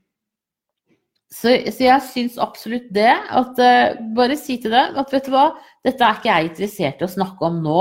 [1.32, 3.12] så, jeg syns absolutt det.
[3.12, 5.48] At, uh, bare si til dem at vet du hva,
[5.86, 7.80] dette er ikke jeg interessert i å snakke om nå.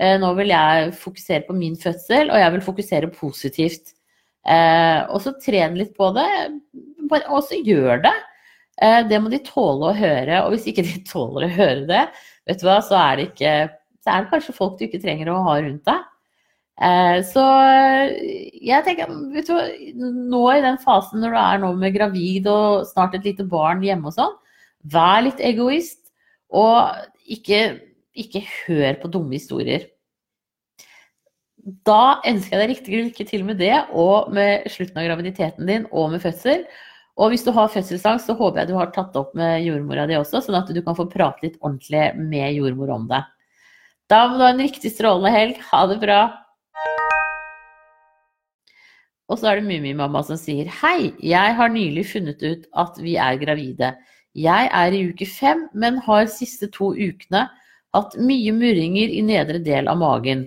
[0.00, 3.96] Uh, nå vil jeg fokusere på min fødsel, og jeg vil fokusere positivt.
[4.40, 6.24] Og så tren litt på det,
[7.20, 8.14] og så gjør det.
[9.10, 10.38] det må de tåle å høre.
[10.46, 12.06] Og hvis ikke de tåler å høre det,
[12.48, 13.52] vet du hva, så er det, ikke,
[14.00, 16.08] så er det kanskje folk du ikke trenger å ha rundt deg.
[16.80, 17.44] Eh, så
[18.56, 19.54] jeg tenker du,
[20.00, 23.84] nå i den fasen når du er nå med gravid og snart et lite barn
[23.84, 24.36] hjemme og sånn,
[24.92, 26.00] vær litt egoist.
[26.50, 26.88] Og
[27.30, 27.80] ikke,
[28.18, 29.86] ikke hør på dumme historier.
[31.86, 35.84] Da ønsker jeg deg riktig lykke til med det, og med slutten av graviditeten din,
[35.92, 36.64] og med fødsel.
[37.20, 40.16] Og hvis du har fødselsangst, så håper jeg du har tatt opp med jordmora di
[40.16, 43.20] også, sånn at du kan få prate litt ordentlig med jordmor om det.
[44.10, 45.60] Da må du ha en riktig strålende helg.
[45.68, 46.20] Ha det bra.
[49.30, 53.14] Og så er det Mummimamma som sier Hei, jeg har nylig funnet ut at vi
[53.14, 53.94] er gravide.
[54.34, 57.46] Jeg er i uke fem, men har siste to ukene
[57.94, 60.44] hatt mye murringer i nedre del av magen.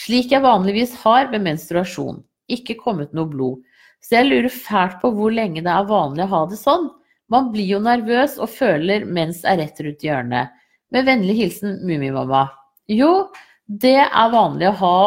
[0.00, 2.20] Slik jeg vanligvis har ved menstruasjon.
[2.52, 3.62] Ikke kommet noe blod.
[4.04, 6.90] Så jeg lurer fælt på hvor lenge det er vanlig å ha det sånn.
[7.32, 10.52] Man blir jo nervøs og føler mens er rett rundt hjørnet.
[10.94, 12.44] Med vennlig hilsen Mummimamma.
[12.92, 13.26] Jo,
[13.66, 14.98] det er vanlig å ha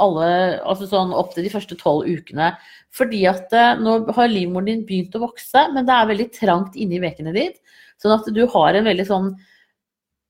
[0.00, 0.28] alle,
[0.64, 2.54] altså sånn opptil de første tolv ukene.
[2.96, 6.78] Fordi at eh, nå har livmoren din begynt å vokse, men det er veldig trangt
[6.80, 7.58] inni vekene ditt.
[8.00, 9.28] Sånn at du har en veldig sånn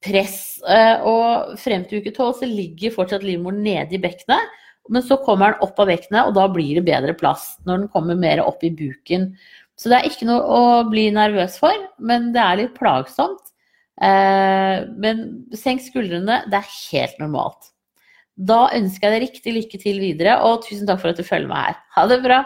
[0.03, 0.59] press.
[0.67, 4.59] Eh, og frem til uke tolv så ligger fortsatt livmoren nede i bekkenet.
[4.91, 7.91] Men så kommer den opp av bekkenet, og da blir det bedre plass når den
[7.95, 9.31] kommer mer opp i buken.
[9.79, 13.52] Så det er ikke noe å bli nervøs for, men det er litt plagsomt.
[14.01, 15.23] Eh, men
[15.57, 17.73] senk skuldrene, det er helt normalt.
[18.37, 21.51] Da ønsker jeg deg riktig lykke til videre, og tusen takk for at du følger
[21.51, 21.81] meg her.
[21.97, 22.41] Ha det bra!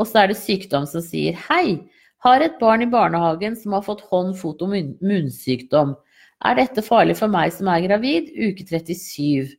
[0.00, 1.80] Og så er det sykdom som sier hei.
[2.24, 5.96] Har et barn i barnehagen som har fått hånd-, fot- og munnsykdom.
[6.44, 8.28] Er dette farlig for meg som er gravid?
[8.36, 9.56] Uke 37.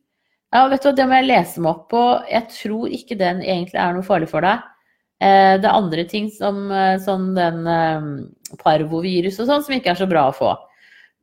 [0.51, 2.03] Ja, vet du, hva, Det må jeg lese meg opp på.
[2.29, 4.61] Jeg tror ikke den egentlig er noe farlig for deg.
[5.21, 6.65] Eh, det er andre ting som
[7.05, 7.63] sånn den
[8.61, 10.55] parvovirus og sånn, som ikke er så bra å få.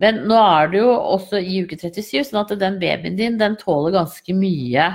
[0.02, 3.56] Men nå er det jo også i uke 37, sånn at den babyen din den
[3.58, 4.86] tåler ganske mye.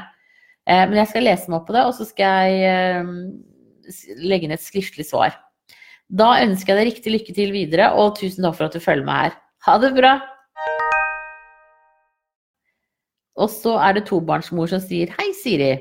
[0.63, 4.47] Eh, men jeg skal lese meg opp på det, og så skal jeg eh, legge
[4.47, 5.35] inn et skriftlig svar.
[6.07, 9.07] Da ønsker jeg deg riktig lykke til videre, og tusen takk for at du følger
[9.07, 9.35] med her.
[9.67, 10.13] Ha det bra!
[13.43, 15.73] Og så er det tobarnsmor som sier Hei, Siri.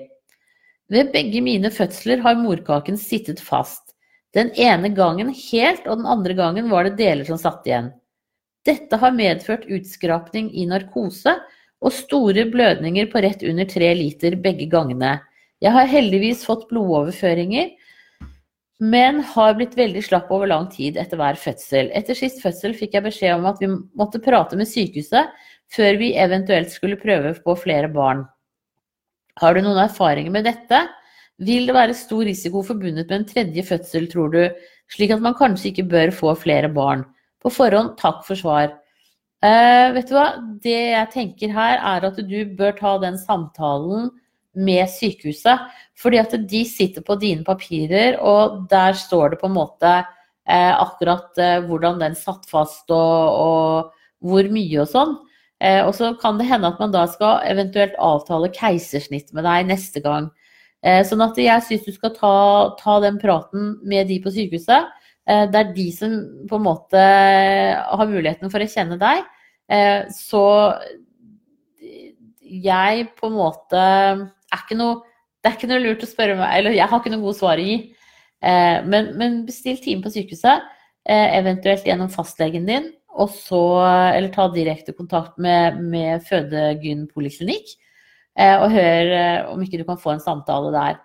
[0.93, 3.95] Ved begge mine fødsler har morkaken sittet fast.
[4.37, 7.91] Den ene gangen helt, og den andre gangen var det deler som satt igjen.
[8.67, 11.35] Dette har medført utskrapning i narkose
[11.83, 15.17] og store blødninger på rett under tre liter begge gangene.
[15.63, 17.73] Jeg har heldigvis fått blodoverføringer,
[18.83, 21.91] men har blitt veldig slapp over lang tid etter hver fødsel.
[21.95, 25.33] Etter sist fødsel fikk jeg beskjed om at vi måtte prate med sykehuset
[25.73, 28.25] før vi eventuelt skulle prøve på flere barn.
[29.41, 30.83] Har du noen erfaringer med dette?
[31.43, 34.43] Vil det være stor risiko forbundet med en tredje fødsel, tror du,
[34.93, 37.07] slik at man kanskje ikke bør få flere barn?
[37.43, 38.75] På forhånd, takk for svar.
[39.43, 40.27] Uh, vet du hva,
[40.63, 44.13] det jeg tenker her, er at du bør ta den samtalen
[44.55, 45.65] med sykehuset.
[45.99, 50.75] Fordi at de sitter på dine papirer, og der står det på en måte uh,
[50.77, 55.17] akkurat uh, hvordan den satt fast, og, og hvor mye og sånn.
[55.63, 60.03] Og så kan det hende at man da skal eventuelt avtale keisersnitt med deg neste
[60.03, 60.31] gang.
[60.83, 62.35] Eh, sånn at jeg syns du skal ta,
[62.81, 64.91] ta, den praten med de på sykehuset.
[65.31, 66.17] Eh, det er de som
[66.51, 69.23] på en måte har muligheten for å kjenne deg.
[69.71, 70.45] Eh, så
[72.43, 75.01] jeg på en måte er ikke noe
[75.43, 77.59] Det er ikke noe lurt å spørre meg, eller jeg har ikke noe godt svar
[77.59, 77.79] å gi.
[78.87, 80.69] Men, men bestill time på sykehuset,
[81.11, 83.63] eventuelt gjennom fastlegen din, og så,
[84.15, 87.75] eller ta direkte kontakt med, med Fødegyn poliklinikk.
[88.39, 91.01] Eh, og hør eh, om ikke du kan få en samtale der.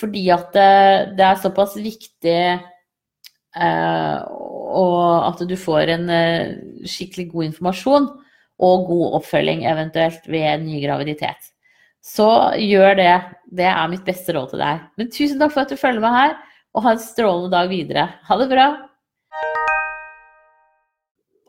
[0.00, 2.38] Fordi at det, det er såpass viktig
[3.54, 6.08] og at du får en
[6.90, 8.08] skikkelig god informasjon
[8.66, 11.52] og god oppfølging eventuelt ved ny graviditet.
[12.04, 12.26] Så
[12.60, 13.14] gjør det.
[13.48, 14.82] Det er mitt beste råd til deg.
[14.98, 16.34] Men tusen takk for at du følger meg her,
[16.74, 18.08] og ha en strålende dag videre.
[18.28, 18.66] Ha det bra!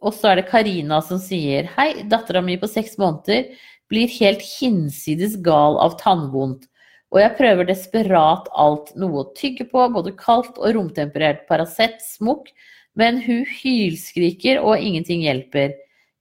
[0.04, 3.54] Og så er det Karina som sier Hei, dattera mi på seks måneder
[3.92, 6.66] blir helt hinsides gal av tannvondt.
[7.14, 12.50] Og jeg prøver desperat alt, noe å tygge på, både kaldt og romtemperert Paracet, smokk,
[12.98, 15.76] men hun hylskriker og ingenting hjelper.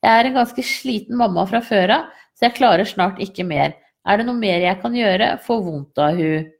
[0.04, 3.74] Jeg er en ganske sliten mamma fra før av, så jeg klarer snart ikke mer.
[4.04, 5.30] Er det noe mer jeg kan gjøre?
[5.46, 6.50] Får vondt av hun.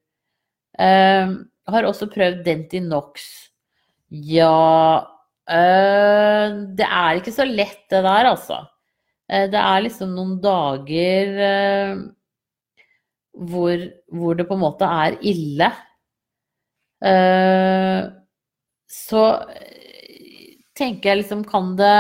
[0.81, 1.35] Uh,
[1.71, 3.27] har også prøvd Dentinox.
[4.09, 5.14] Ja
[5.51, 8.63] uh, Det er ikke så lett det der, altså.
[9.31, 12.05] Uh, det er liksom noen dager uh,
[13.35, 15.73] hvor, hvor, det på en måte er ille.
[18.89, 19.23] så
[20.79, 21.97] tenker jeg liksom Kan det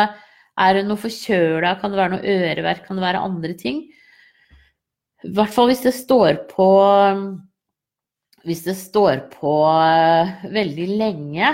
[0.57, 1.74] Er det noe forkjøla?
[1.80, 2.86] Kan det være noe øreverk?
[2.86, 3.82] Kan det være andre ting?
[5.26, 6.70] I hvert fall hvis det står på
[8.47, 9.53] Hvis det står på
[10.55, 11.53] veldig lenge.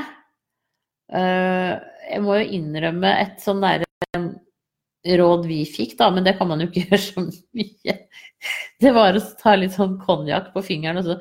[1.10, 1.78] Uh,
[2.10, 3.86] jeg må jo innrømme et sånn derre
[4.16, 4.30] um,
[5.20, 7.96] råd vi fikk, da, men det kan man jo ikke gjøre så mye.
[8.80, 11.18] Det var å ta litt sånn konjakk på fingeren og så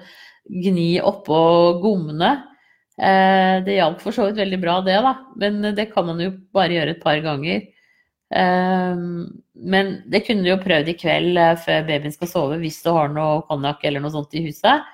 [0.49, 1.39] gni oppå
[1.83, 2.35] gommene.
[2.99, 5.17] Uh, det hjalp for så vidt veldig bra, det, da.
[5.39, 7.67] Men det kan man jo bare gjøre et par ganger.
[8.35, 12.81] Ehm, men det kunne du jo prøvd i kveld eh, før babyen skal sove, hvis
[12.85, 14.85] du har noe konjakk eller noe sånt i huset.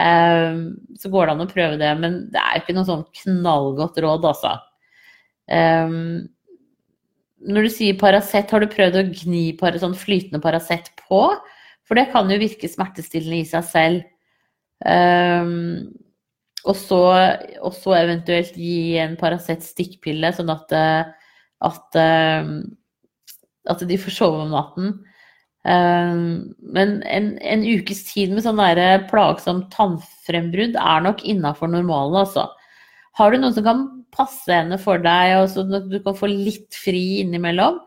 [0.00, 0.60] Ehm,
[0.96, 4.28] så går det an å prøve det, men det er ikke noe sånn knallgodt råd,
[4.30, 4.54] altså.
[5.52, 6.28] Ehm,
[7.42, 9.46] når du sier Paracet, har du prøvd å gni
[9.82, 11.24] sånn flytende Paracet på?
[11.82, 14.08] For det kan jo virke smertestillende i seg selv.
[16.62, 17.00] og, så,
[17.62, 21.10] og så eventuelt gi en Paracet stikkpille, sånn at uh,
[21.62, 22.52] at, eh,
[23.70, 24.94] at de får sove om natten.
[25.68, 26.14] Eh,
[26.76, 28.60] men en, en ukes tid med sånn
[29.10, 32.48] plagsomt tannfrembrudd er nok innafor normalen, altså.
[33.18, 36.72] Har du noen som kan passe henne for deg, og så du kan få litt
[36.76, 37.80] fri innimellom?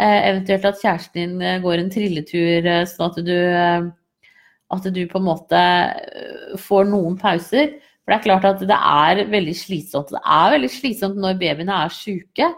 [0.00, 3.36] Eh, eventuelt at kjæresten din går en trilletur, sånn at du,
[4.72, 5.62] at du på en måte
[6.64, 7.76] får noen pauser.
[8.02, 10.10] For det er klart at det er veldig slitsomt.
[10.10, 12.48] Det er veldig slitsomt når babyene er syke.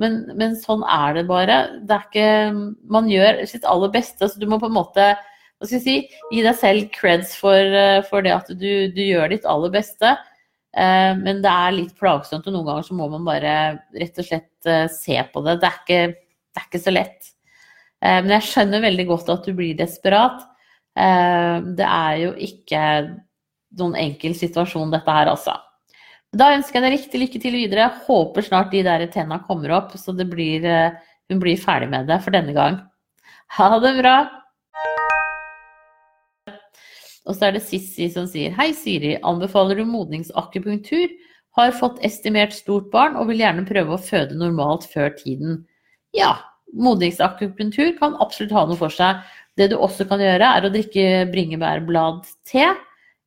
[0.00, 1.60] Men, men, sånn er det bare.
[1.88, 2.28] Det er ikke
[2.92, 4.28] Man gjør sitt aller beste.
[4.28, 5.14] Så du må på en måte
[5.56, 9.00] hva skal jeg si, gi deg selv creds for, eh, for det at du, du,
[9.00, 10.10] gjør ditt aller beste.
[10.76, 13.54] Eh, men det er litt plagsomt, og noen ganger så må man bare
[13.96, 15.56] rett og slett eh, se på det.
[15.62, 16.02] Det er ikke,
[16.52, 17.32] det er ikke så lett.
[18.06, 20.42] Men jeg skjønner veldig godt at du blir desperat.
[20.94, 22.82] Det er jo ikke
[23.80, 25.56] noen enkel situasjon, dette her, altså.
[26.36, 27.84] Da ønsker jeg deg riktig lykke til videre.
[27.86, 30.96] Jeg håper snart de der tenna kommer opp, så blir, eh,
[31.30, 32.80] hun blir ferdig med det for denne gang.
[33.56, 34.16] Ha det bra!
[37.26, 39.16] Og så er det Sissi som sier Hei, Siri.
[39.22, 41.08] Anbefaler du modningsakupunktur?
[41.56, 45.64] Har fått estimert stort barn og vil gjerne prøve å føde normalt før tiden.
[46.12, 46.36] Ja,
[46.74, 49.24] modningsakupunktur kan absolutt ha noe for seg.
[49.56, 52.76] Det du også kan gjøre, er å drikke bringebærbladte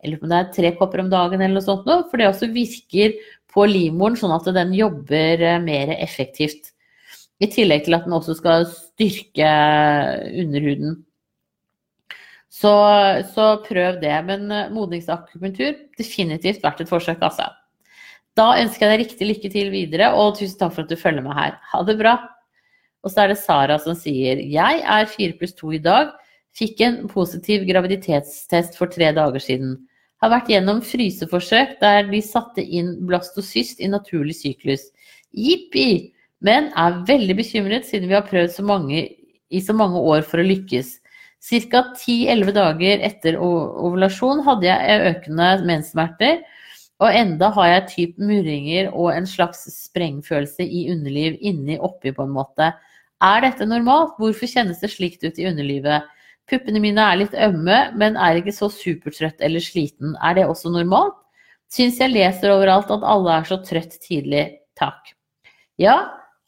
[0.04, 2.52] eller om det er tre kopper om dagen eller noe sånt noe, for det også
[2.54, 3.18] virker
[3.50, 6.72] på livmoren sånn at den jobber eh, mer effektivt.
[7.40, 9.50] I tillegg til at den også skal styrke
[10.44, 10.98] underhuden.
[12.50, 12.72] Så,
[13.34, 14.16] så prøv det.
[14.28, 17.50] Men eh, modningsakupunktur, definitivt verdt et forsøk, altså.
[18.38, 21.26] Da ønsker jeg deg riktig lykke til videre, og tusen takk for at du følger
[21.26, 21.58] med her.
[21.74, 22.16] Ha det bra.
[23.04, 26.12] Og så er det Sara som sier Jeg er 4 pluss 2 i dag.
[26.56, 29.78] Fikk en positiv graviditetstest for tre dager siden
[30.20, 34.90] har vært gjennom fryseforsøk der de satte inn blastocyst i naturlig syklus.
[35.32, 36.14] Jippi!
[36.40, 39.02] Men er veldig bekymret siden vi har prøvd så mange,
[39.50, 40.94] i så mange år for å lykkes.
[41.40, 41.82] Ca.
[41.96, 46.42] 10-11 dager etter ovulasjon hadde jeg økende menssmerter,
[47.00, 52.26] og enda har jeg typ murringer og en slags sprengfølelse i underliv inni oppi på
[52.28, 52.74] en måte.
[53.24, 54.18] Er dette normalt?
[54.20, 56.08] Hvorfor kjennes det slikt ut i underlivet?
[56.50, 60.16] Puppene mine er litt ømme, men er ikke så supertrøtt eller sliten.
[60.26, 61.18] Er det også normalt?
[61.70, 64.48] Syns jeg leser overalt at alle er så trøtt tidlig.
[64.80, 65.14] Takk.
[65.80, 66.00] Ja,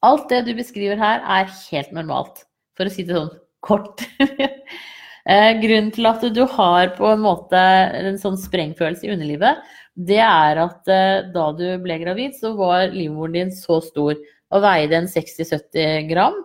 [0.02, 2.42] alt det du beskriver her er helt normalt,
[2.78, 3.36] for å si det sånn
[3.66, 4.06] kort.
[5.30, 7.60] Eh, grunnen til at du har på en måte
[7.94, 9.60] en sånn sprengfølelse i underlivet,
[9.94, 14.64] det er at eh, da du ble gravid, så var livmoren din så stor og
[14.66, 16.40] veide en 60-70 gram.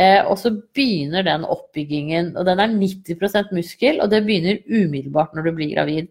[0.00, 5.36] Eh, og så begynner den oppbyggingen, og den er 90% muskel, og det begynner umiddelbart
[5.36, 6.08] når du blir gravid.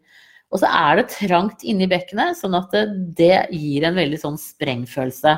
[0.52, 2.86] Og så er det trangt inni bekkenet, sånn at det,
[3.18, 5.38] det gir en veldig sånn sprengfølelse.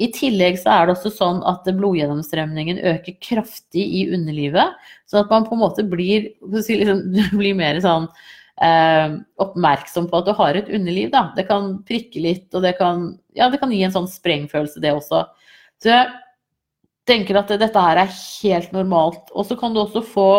[0.00, 4.78] I tillegg så er det også sånn at blodgjennomstrømningen øker kraftig i underlivet.
[5.10, 7.02] Sånn at man på en måte blir, liksom,
[7.40, 8.06] blir mer sånn
[8.64, 11.10] eh, oppmerksom på at du har et underliv.
[11.12, 11.26] Da.
[11.36, 14.94] Det kan prikke litt, og det kan, ja, det kan gi en sånn sprengfølelse, det
[14.96, 15.26] også.
[15.84, 16.00] Så
[17.10, 19.30] tenker at dette her er helt normalt.
[19.34, 20.30] Og så kan du også få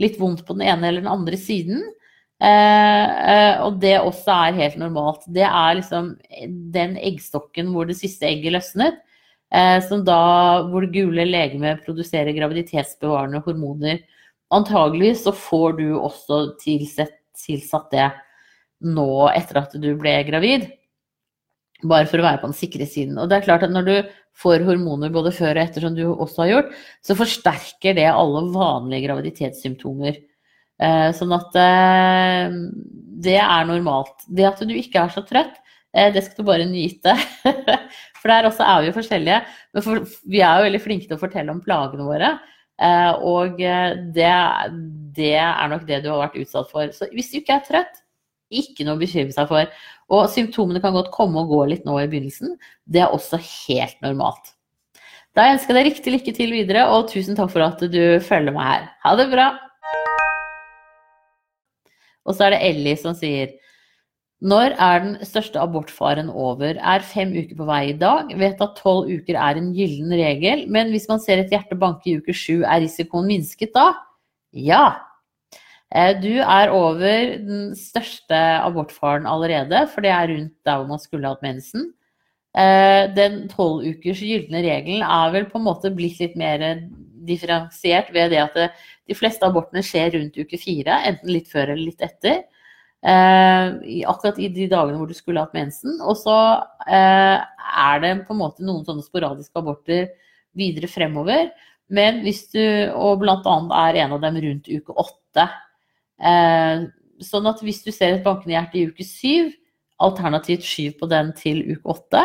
[0.00, 1.84] litt vondt på den ene eller den andre siden.
[2.42, 5.22] Eh, og det også er helt normalt.
[5.30, 6.14] Det er liksom
[6.74, 8.98] den eggstokken hvor det siste egget løsnet,
[9.86, 14.00] som da, hvor det gule legemet produserer graviditetsbevarende hormoner.
[14.50, 18.08] Antageligvis så får du også tilsett, tilsatt det
[18.84, 20.66] nå etter at du ble gravid.
[21.84, 23.18] Bare for å være på den sikre siden.
[23.20, 23.96] Og det er klart at når du
[24.40, 26.70] får hormoner både før og etter, som du også har gjort,
[27.04, 30.16] så forsterker det alle vanlige graviditetssymptomer.
[30.82, 32.56] Eh, sånn at eh,
[33.24, 34.26] det er normalt.
[34.26, 35.60] Det at du ikke er så trøtt,
[35.94, 37.14] eh, det skal du bare nyte.
[38.20, 39.42] For der også er vi jo forskjellige.
[39.76, 42.30] Men for, vi er jo veldig flinke til å fortelle om plagene våre.
[43.20, 44.30] Og det,
[45.18, 46.88] det er nok det du har vært utsatt for.
[46.96, 48.00] Så hvis du ikke er trøtt,
[48.48, 49.68] ikke noe å bekymre seg for.
[50.12, 52.58] Og symptomene kan godt komme og gå litt nå i begynnelsen.
[52.84, 54.52] Det er også helt normalt.
[55.34, 58.54] Da ønsker jeg deg riktig lykke til videre, og tusen takk for at du følger
[58.54, 58.88] meg her.
[59.02, 59.48] Ha det bra!
[62.24, 63.50] Og så er det Ellie som sier
[64.44, 66.78] Når er den største abortfaren over?
[66.78, 68.30] Er fem uker på vei i dag?
[68.38, 72.10] Vet at tolv uker er en gyllen regel, men hvis man ser et hjerte banke
[72.10, 73.90] i uke sju, er risikoen minsket da?
[74.54, 74.84] Ja,
[75.94, 81.30] du er over den største abortfaren allerede, for det er rundt der hvor man skulle
[81.30, 81.92] hatt mensen.
[82.54, 86.62] Eh, den tolv ukers gylne regelen er vel på en måte blitt litt mer
[87.26, 88.58] differensiert ved det at
[89.06, 92.44] de fleste abortene skjer rundt uke fire, enten litt før eller litt etter.
[93.04, 95.98] Eh, akkurat i de dagene hvor du skulle hatt mensen.
[96.02, 96.36] Og så
[96.88, 100.08] er det på en måte noen sånne sporadiske aborter
[100.58, 101.52] videre fremover.
[101.92, 102.62] Men hvis du,
[102.96, 105.48] og annet er en av dem rundt uke åtte.
[106.20, 106.86] Eh,
[107.24, 109.52] sånn at hvis du ser et bankende hjerte i uke syv,
[110.04, 112.24] alternativt skyv på den til uke åtte,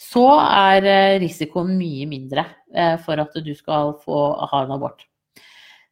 [0.00, 5.06] så er eh, risikoen mye mindre eh, for at du skal få ha en abort.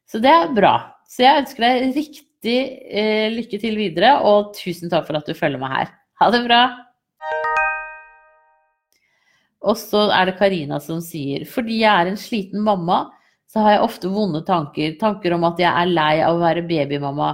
[0.09, 0.75] Så det er bra.
[1.07, 2.59] Så jeg ønsker deg riktig
[3.35, 5.91] lykke til videre, og tusen takk for at du følger meg her.
[6.19, 6.61] Ha det bra!
[9.61, 13.03] Og så er det Karina som sier fordi jeg er en sliten mamma,
[13.51, 14.93] så har jeg ofte vonde tanker.
[14.99, 17.33] Tanker om at jeg er lei av å være babymamma.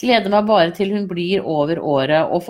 [0.00, 2.44] Gleder meg bare til hun blir over året og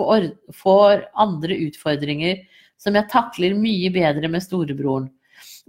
[0.55, 2.43] får, andre utfordringer
[2.79, 5.09] som jeg takler mye bedre med storebroren.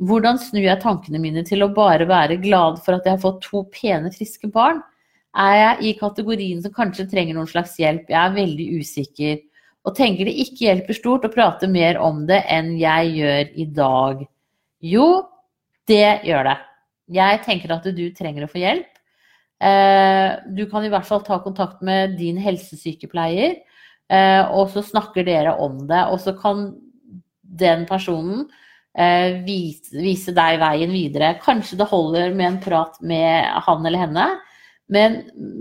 [0.00, 3.42] Hvordan snur jeg tankene mine til å bare være glad for at jeg har fått
[3.48, 4.80] to pene, friske barn?
[5.36, 8.08] Er jeg i kategorien som kanskje trenger noen slags hjelp?
[8.10, 9.36] Jeg er veldig usikker.
[9.88, 13.68] Og tenker det ikke hjelper stort å prate mer om det enn jeg gjør i
[13.74, 14.26] dag.
[14.84, 15.06] Jo,
[15.88, 16.58] det gjør det.
[17.10, 18.90] Jeg tenker at du trenger å få hjelp.
[19.60, 23.58] Eh, du kan i hvert fall ta kontakt med din helsesykepleier,
[24.08, 26.04] eh, og så snakker dere om det.
[26.12, 26.70] Og så kan
[27.42, 28.46] den personen
[28.94, 31.34] eh, vise, deg veien videre.
[31.42, 34.28] Kanskje det holder med en prat med han eller henne.
[34.90, 35.20] Men,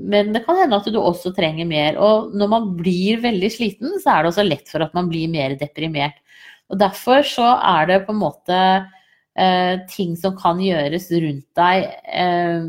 [0.09, 1.99] men, det kan hende at du også trenger mer.
[2.01, 5.29] Og når man blir veldig sliten, så er det også lett for at man blir
[5.29, 6.17] mer deprimert.
[6.69, 8.57] Og derfor så er det på en måte
[9.39, 11.85] eh, ting som kan gjøres rundt deg.
[12.11, 12.65] Eh,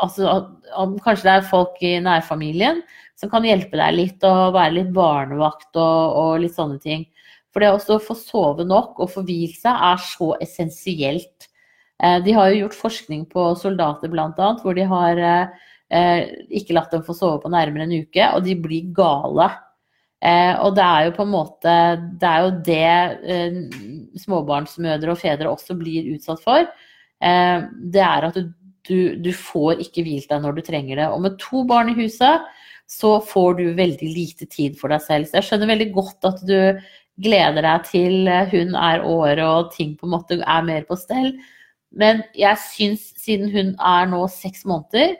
[0.00, 0.36] altså,
[1.04, 2.82] kanskje det er folk i nærfamilien
[3.18, 7.04] som kan hjelpe deg litt og være litt barnevakt og, og litt sånne ting.
[7.54, 11.50] For det å få sove nok og få hvilt seg er så essensielt.
[12.02, 14.48] Eh, de har jo gjort forskning på soldater bl.a.
[14.62, 18.58] hvor de har eh, ikke latt dem få sove på nærmere en uke, og de
[18.58, 19.52] blir gale.
[20.24, 21.72] Eh, og det er jo på en måte
[22.16, 22.92] Det er jo det
[23.28, 23.56] eh,
[24.22, 26.68] småbarnsmødre og fedre også blir utsatt for.
[27.20, 28.48] Eh, det er at du,
[28.88, 31.08] du, du, får ikke hvilt deg når du trenger det.
[31.12, 32.46] Og med to barn i huset
[32.90, 35.28] så får du veldig lite tid for deg selv.
[35.28, 36.56] Så jeg skjønner veldig godt at du
[37.24, 41.34] gleder deg til hun er året og ting på en måte er mer på stell.
[41.94, 45.14] Men jeg syns, siden hun er nå seks måneder,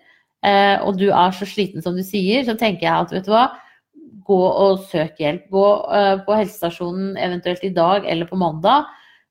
[0.45, 3.33] eh, og du er så sliten som du sier, så tenker jeg at vet du
[3.35, 3.47] hva,
[4.25, 5.47] gå og søk hjelp.
[5.53, 8.89] Gå uh, på helsestasjonen eventuelt i dag eller på mandag,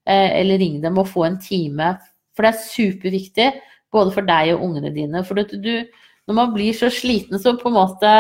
[0.10, 1.96] uh, eller ring dem og få en time.
[2.34, 3.50] For det er superviktig
[3.94, 5.24] både for deg og ungene dine.
[5.28, 5.74] For du,
[6.28, 8.14] når man blir så sliten, så på en måte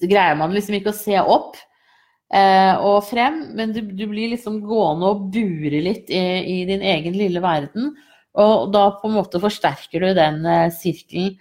[0.00, 1.58] greier man liksom ikke å se opp
[2.34, 6.82] uh, og frem, men du, du, blir liksom gående og bure litt i, i, din
[6.82, 7.92] egen lille verden.
[8.40, 11.34] Og da på en måte forsterker du den sirkelen.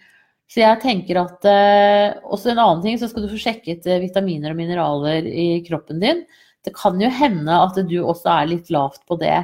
[0.50, 4.02] Så jeg tenker at eh, Også en annen ting, så skal du få sjekket eh,
[4.02, 6.24] vitaminer og mineraler i kroppen din.
[6.66, 9.38] Det kan jo hende at du også er litt lavt på det.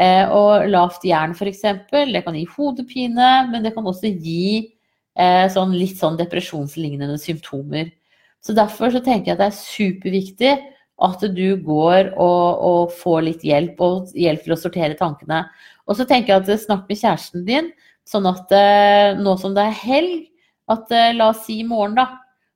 [0.00, 1.62] Eh, og lavt jern f.eks.
[1.90, 4.74] Det kan gi hodepine, men det kan også gi
[5.18, 7.92] eh, sånn, litt sånn depresjonslignende symptomer.
[8.40, 10.52] Så derfor så tenker jeg at det er superviktig
[11.00, 15.44] at du går og, og får litt hjelp, og hjelp til å sortere tankene.
[15.88, 17.70] Og så tenker jeg at snakk med kjæresten din,
[18.08, 20.26] sånn at eh, nå som det er helg,
[20.72, 22.06] at eh, la oss si i morgen, da,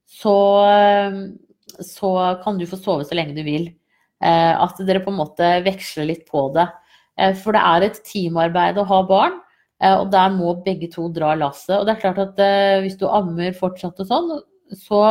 [0.08, 0.34] så,
[1.82, 2.10] så
[2.44, 3.72] kan du få sove så lenge du vil.
[4.24, 6.68] At dere på en måte veksler litt på det.
[7.42, 9.34] For det er et teamarbeid å ha barn.
[9.98, 11.74] Og der må begge to dra lasset.
[11.80, 12.40] Og det er klart at
[12.84, 14.30] hvis du ammer fortsatt og sånn,
[14.78, 15.02] så,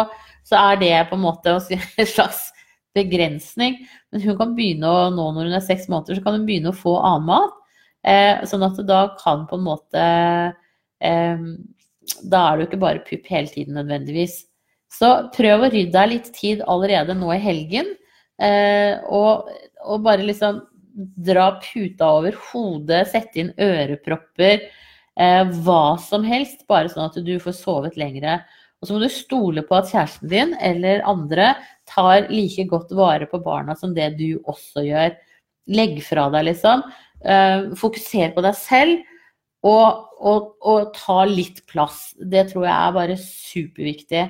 [0.47, 1.57] så er det på en måte
[2.01, 2.47] en slags
[2.95, 3.81] begrensning.
[4.11, 6.73] Men hun kan begynne å, nå når hun er seks måneder, så kan hun begynne
[6.73, 7.59] å få annen mat.
[8.03, 10.03] Eh, sånn at da kan på en måte
[10.99, 11.45] eh,
[12.23, 14.43] Da er du ikke bare pupp hele tiden nødvendigvis.
[14.93, 17.93] Så prøv å rydde deg litt tid allerede nå i helgen.
[18.41, 19.49] Eh, og,
[19.83, 20.61] og, bare liksom
[20.93, 24.67] dra puta over hodet, sette inn ørepropper.
[25.13, 28.41] Eh, hva som helst, bare sånn at du får sovet lengre.
[28.81, 31.53] Og så må du stole på at kjæresten din eller andre
[31.89, 35.15] tar like godt vare på barna som det du også gjør.
[35.73, 36.83] Legg fra deg, liksom.
[37.23, 39.03] Eh, fokuser på deg selv.
[39.63, 42.11] Og, og, og, ta litt plass.
[42.19, 44.23] Det tror jeg er bare superviktig.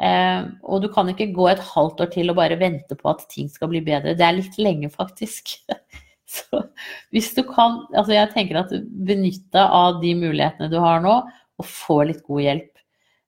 [0.00, 3.26] Eh, og du kan ikke gå et halvt år til og bare vente på at
[3.32, 4.16] ting skal bli bedre.
[4.16, 5.52] Det er litt lenge, faktisk.
[6.30, 6.62] Så
[7.10, 8.72] hvis du kan Altså, jeg tenker at
[9.06, 11.16] benytte av de mulighetene du har nå,
[11.60, 12.70] og få litt god hjelp.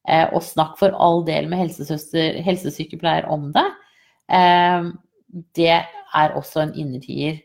[0.08, 1.68] Eh, og snakk for all del med
[2.46, 3.68] helsesykepleier om det.
[4.32, 4.88] Eh,
[5.58, 7.42] det er også en innertier.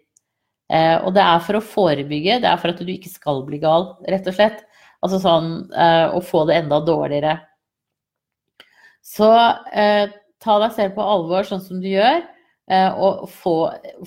[0.68, 3.60] Eh, og det er for å forebygge, det er for at du ikke skal bli
[3.64, 4.64] gal, rett og slett.
[5.06, 7.36] Altså sånn å få det enda dårligere.
[9.06, 12.24] Så ta deg selv på alvor sånn som du gjør,
[12.98, 13.54] og få,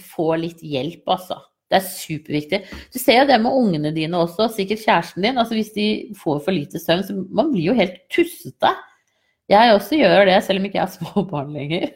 [0.02, 1.38] få litt hjelp, altså.
[1.70, 2.58] Det er superviktig.
[2.90, 5.38] Du ser jo det med ungene dine også, sikkert kjæresten din.
[5.38, 5.86] altså Hvis de
[6.18, 8.72] får for lite søvn, så man blir jo helt tussete.
[9.50, 11.92] Jeg også gjør det, selv om ikke jeg har små barn lenger.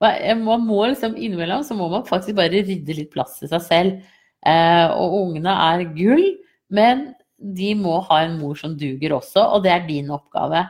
[0.00, 4.16] Man må liksom Innimellom så må man faktisk bare rydde litt plass til seg selv.
[4.46, 6.26] Eh, og ungene er gull,
[6.70, 10.62] men de må ha en mor som duger også, og det er din oppgave.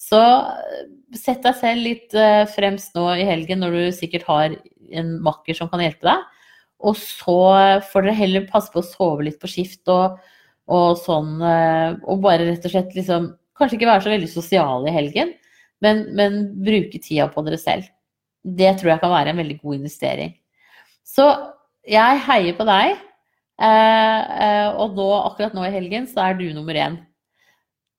[0.00, 0.84] Så eh,
[1.16, 4.56] sett deg selv litt eh, fremst nå i helgen når du sikkert har
[4.94, 6.26] en makker som kan hjelpe deg.
[6.84, 7.38] Og så
[7.88, 10.18] får dere heller passe på å sove litt på skift og,
[10.68, 11.38] og sånn.
[11.40, 15.28] Og bare rett og slett liksom Kanskje ikke være så veldig sosiale i helgen,
[15.78, 17.86] men, men bruke tida på dere selv.
[18.44, 20.36] Det tror jeg kan være en veldig god investering.
[21.04, 21.26] Så
[21.88, 22.94] jeg heier på deg.
[23.64, 26.98] Eh, eh, og nå, akkurat nå i helgen så er du nummer én.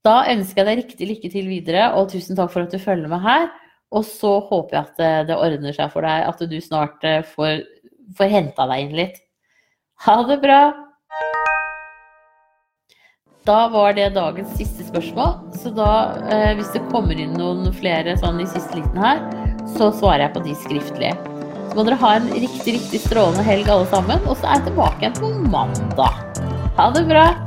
[0.05, 3.09] Da ønsker jeg deg riktig lykke til videre, og tusen takk for at du følger
[3.09, 3.47] med her.
[3.95, 7.63] Og så håper jeg at det ordner seg for deg, at du snart får
[8.17, 9.21] får henta deg inn litt.
[10.05, 10.61] Ha det bra!
[13.45, 15.35] Da var det dagens siste spørsmål.
[15.61, 19.21] Så da, eh, hvis det kommer inn noen flere sånn i siste liten her,
[19.77, 21.15] så svarer jeg på de skriftlige.
[21.69, 24.21] Så må dere ha en riktig, riktig strålende helg alle sammen.
[24.29, 26.21] Og så er jeg tilbake igjen på mandag.
[26.77, 27.44] Ha det bra!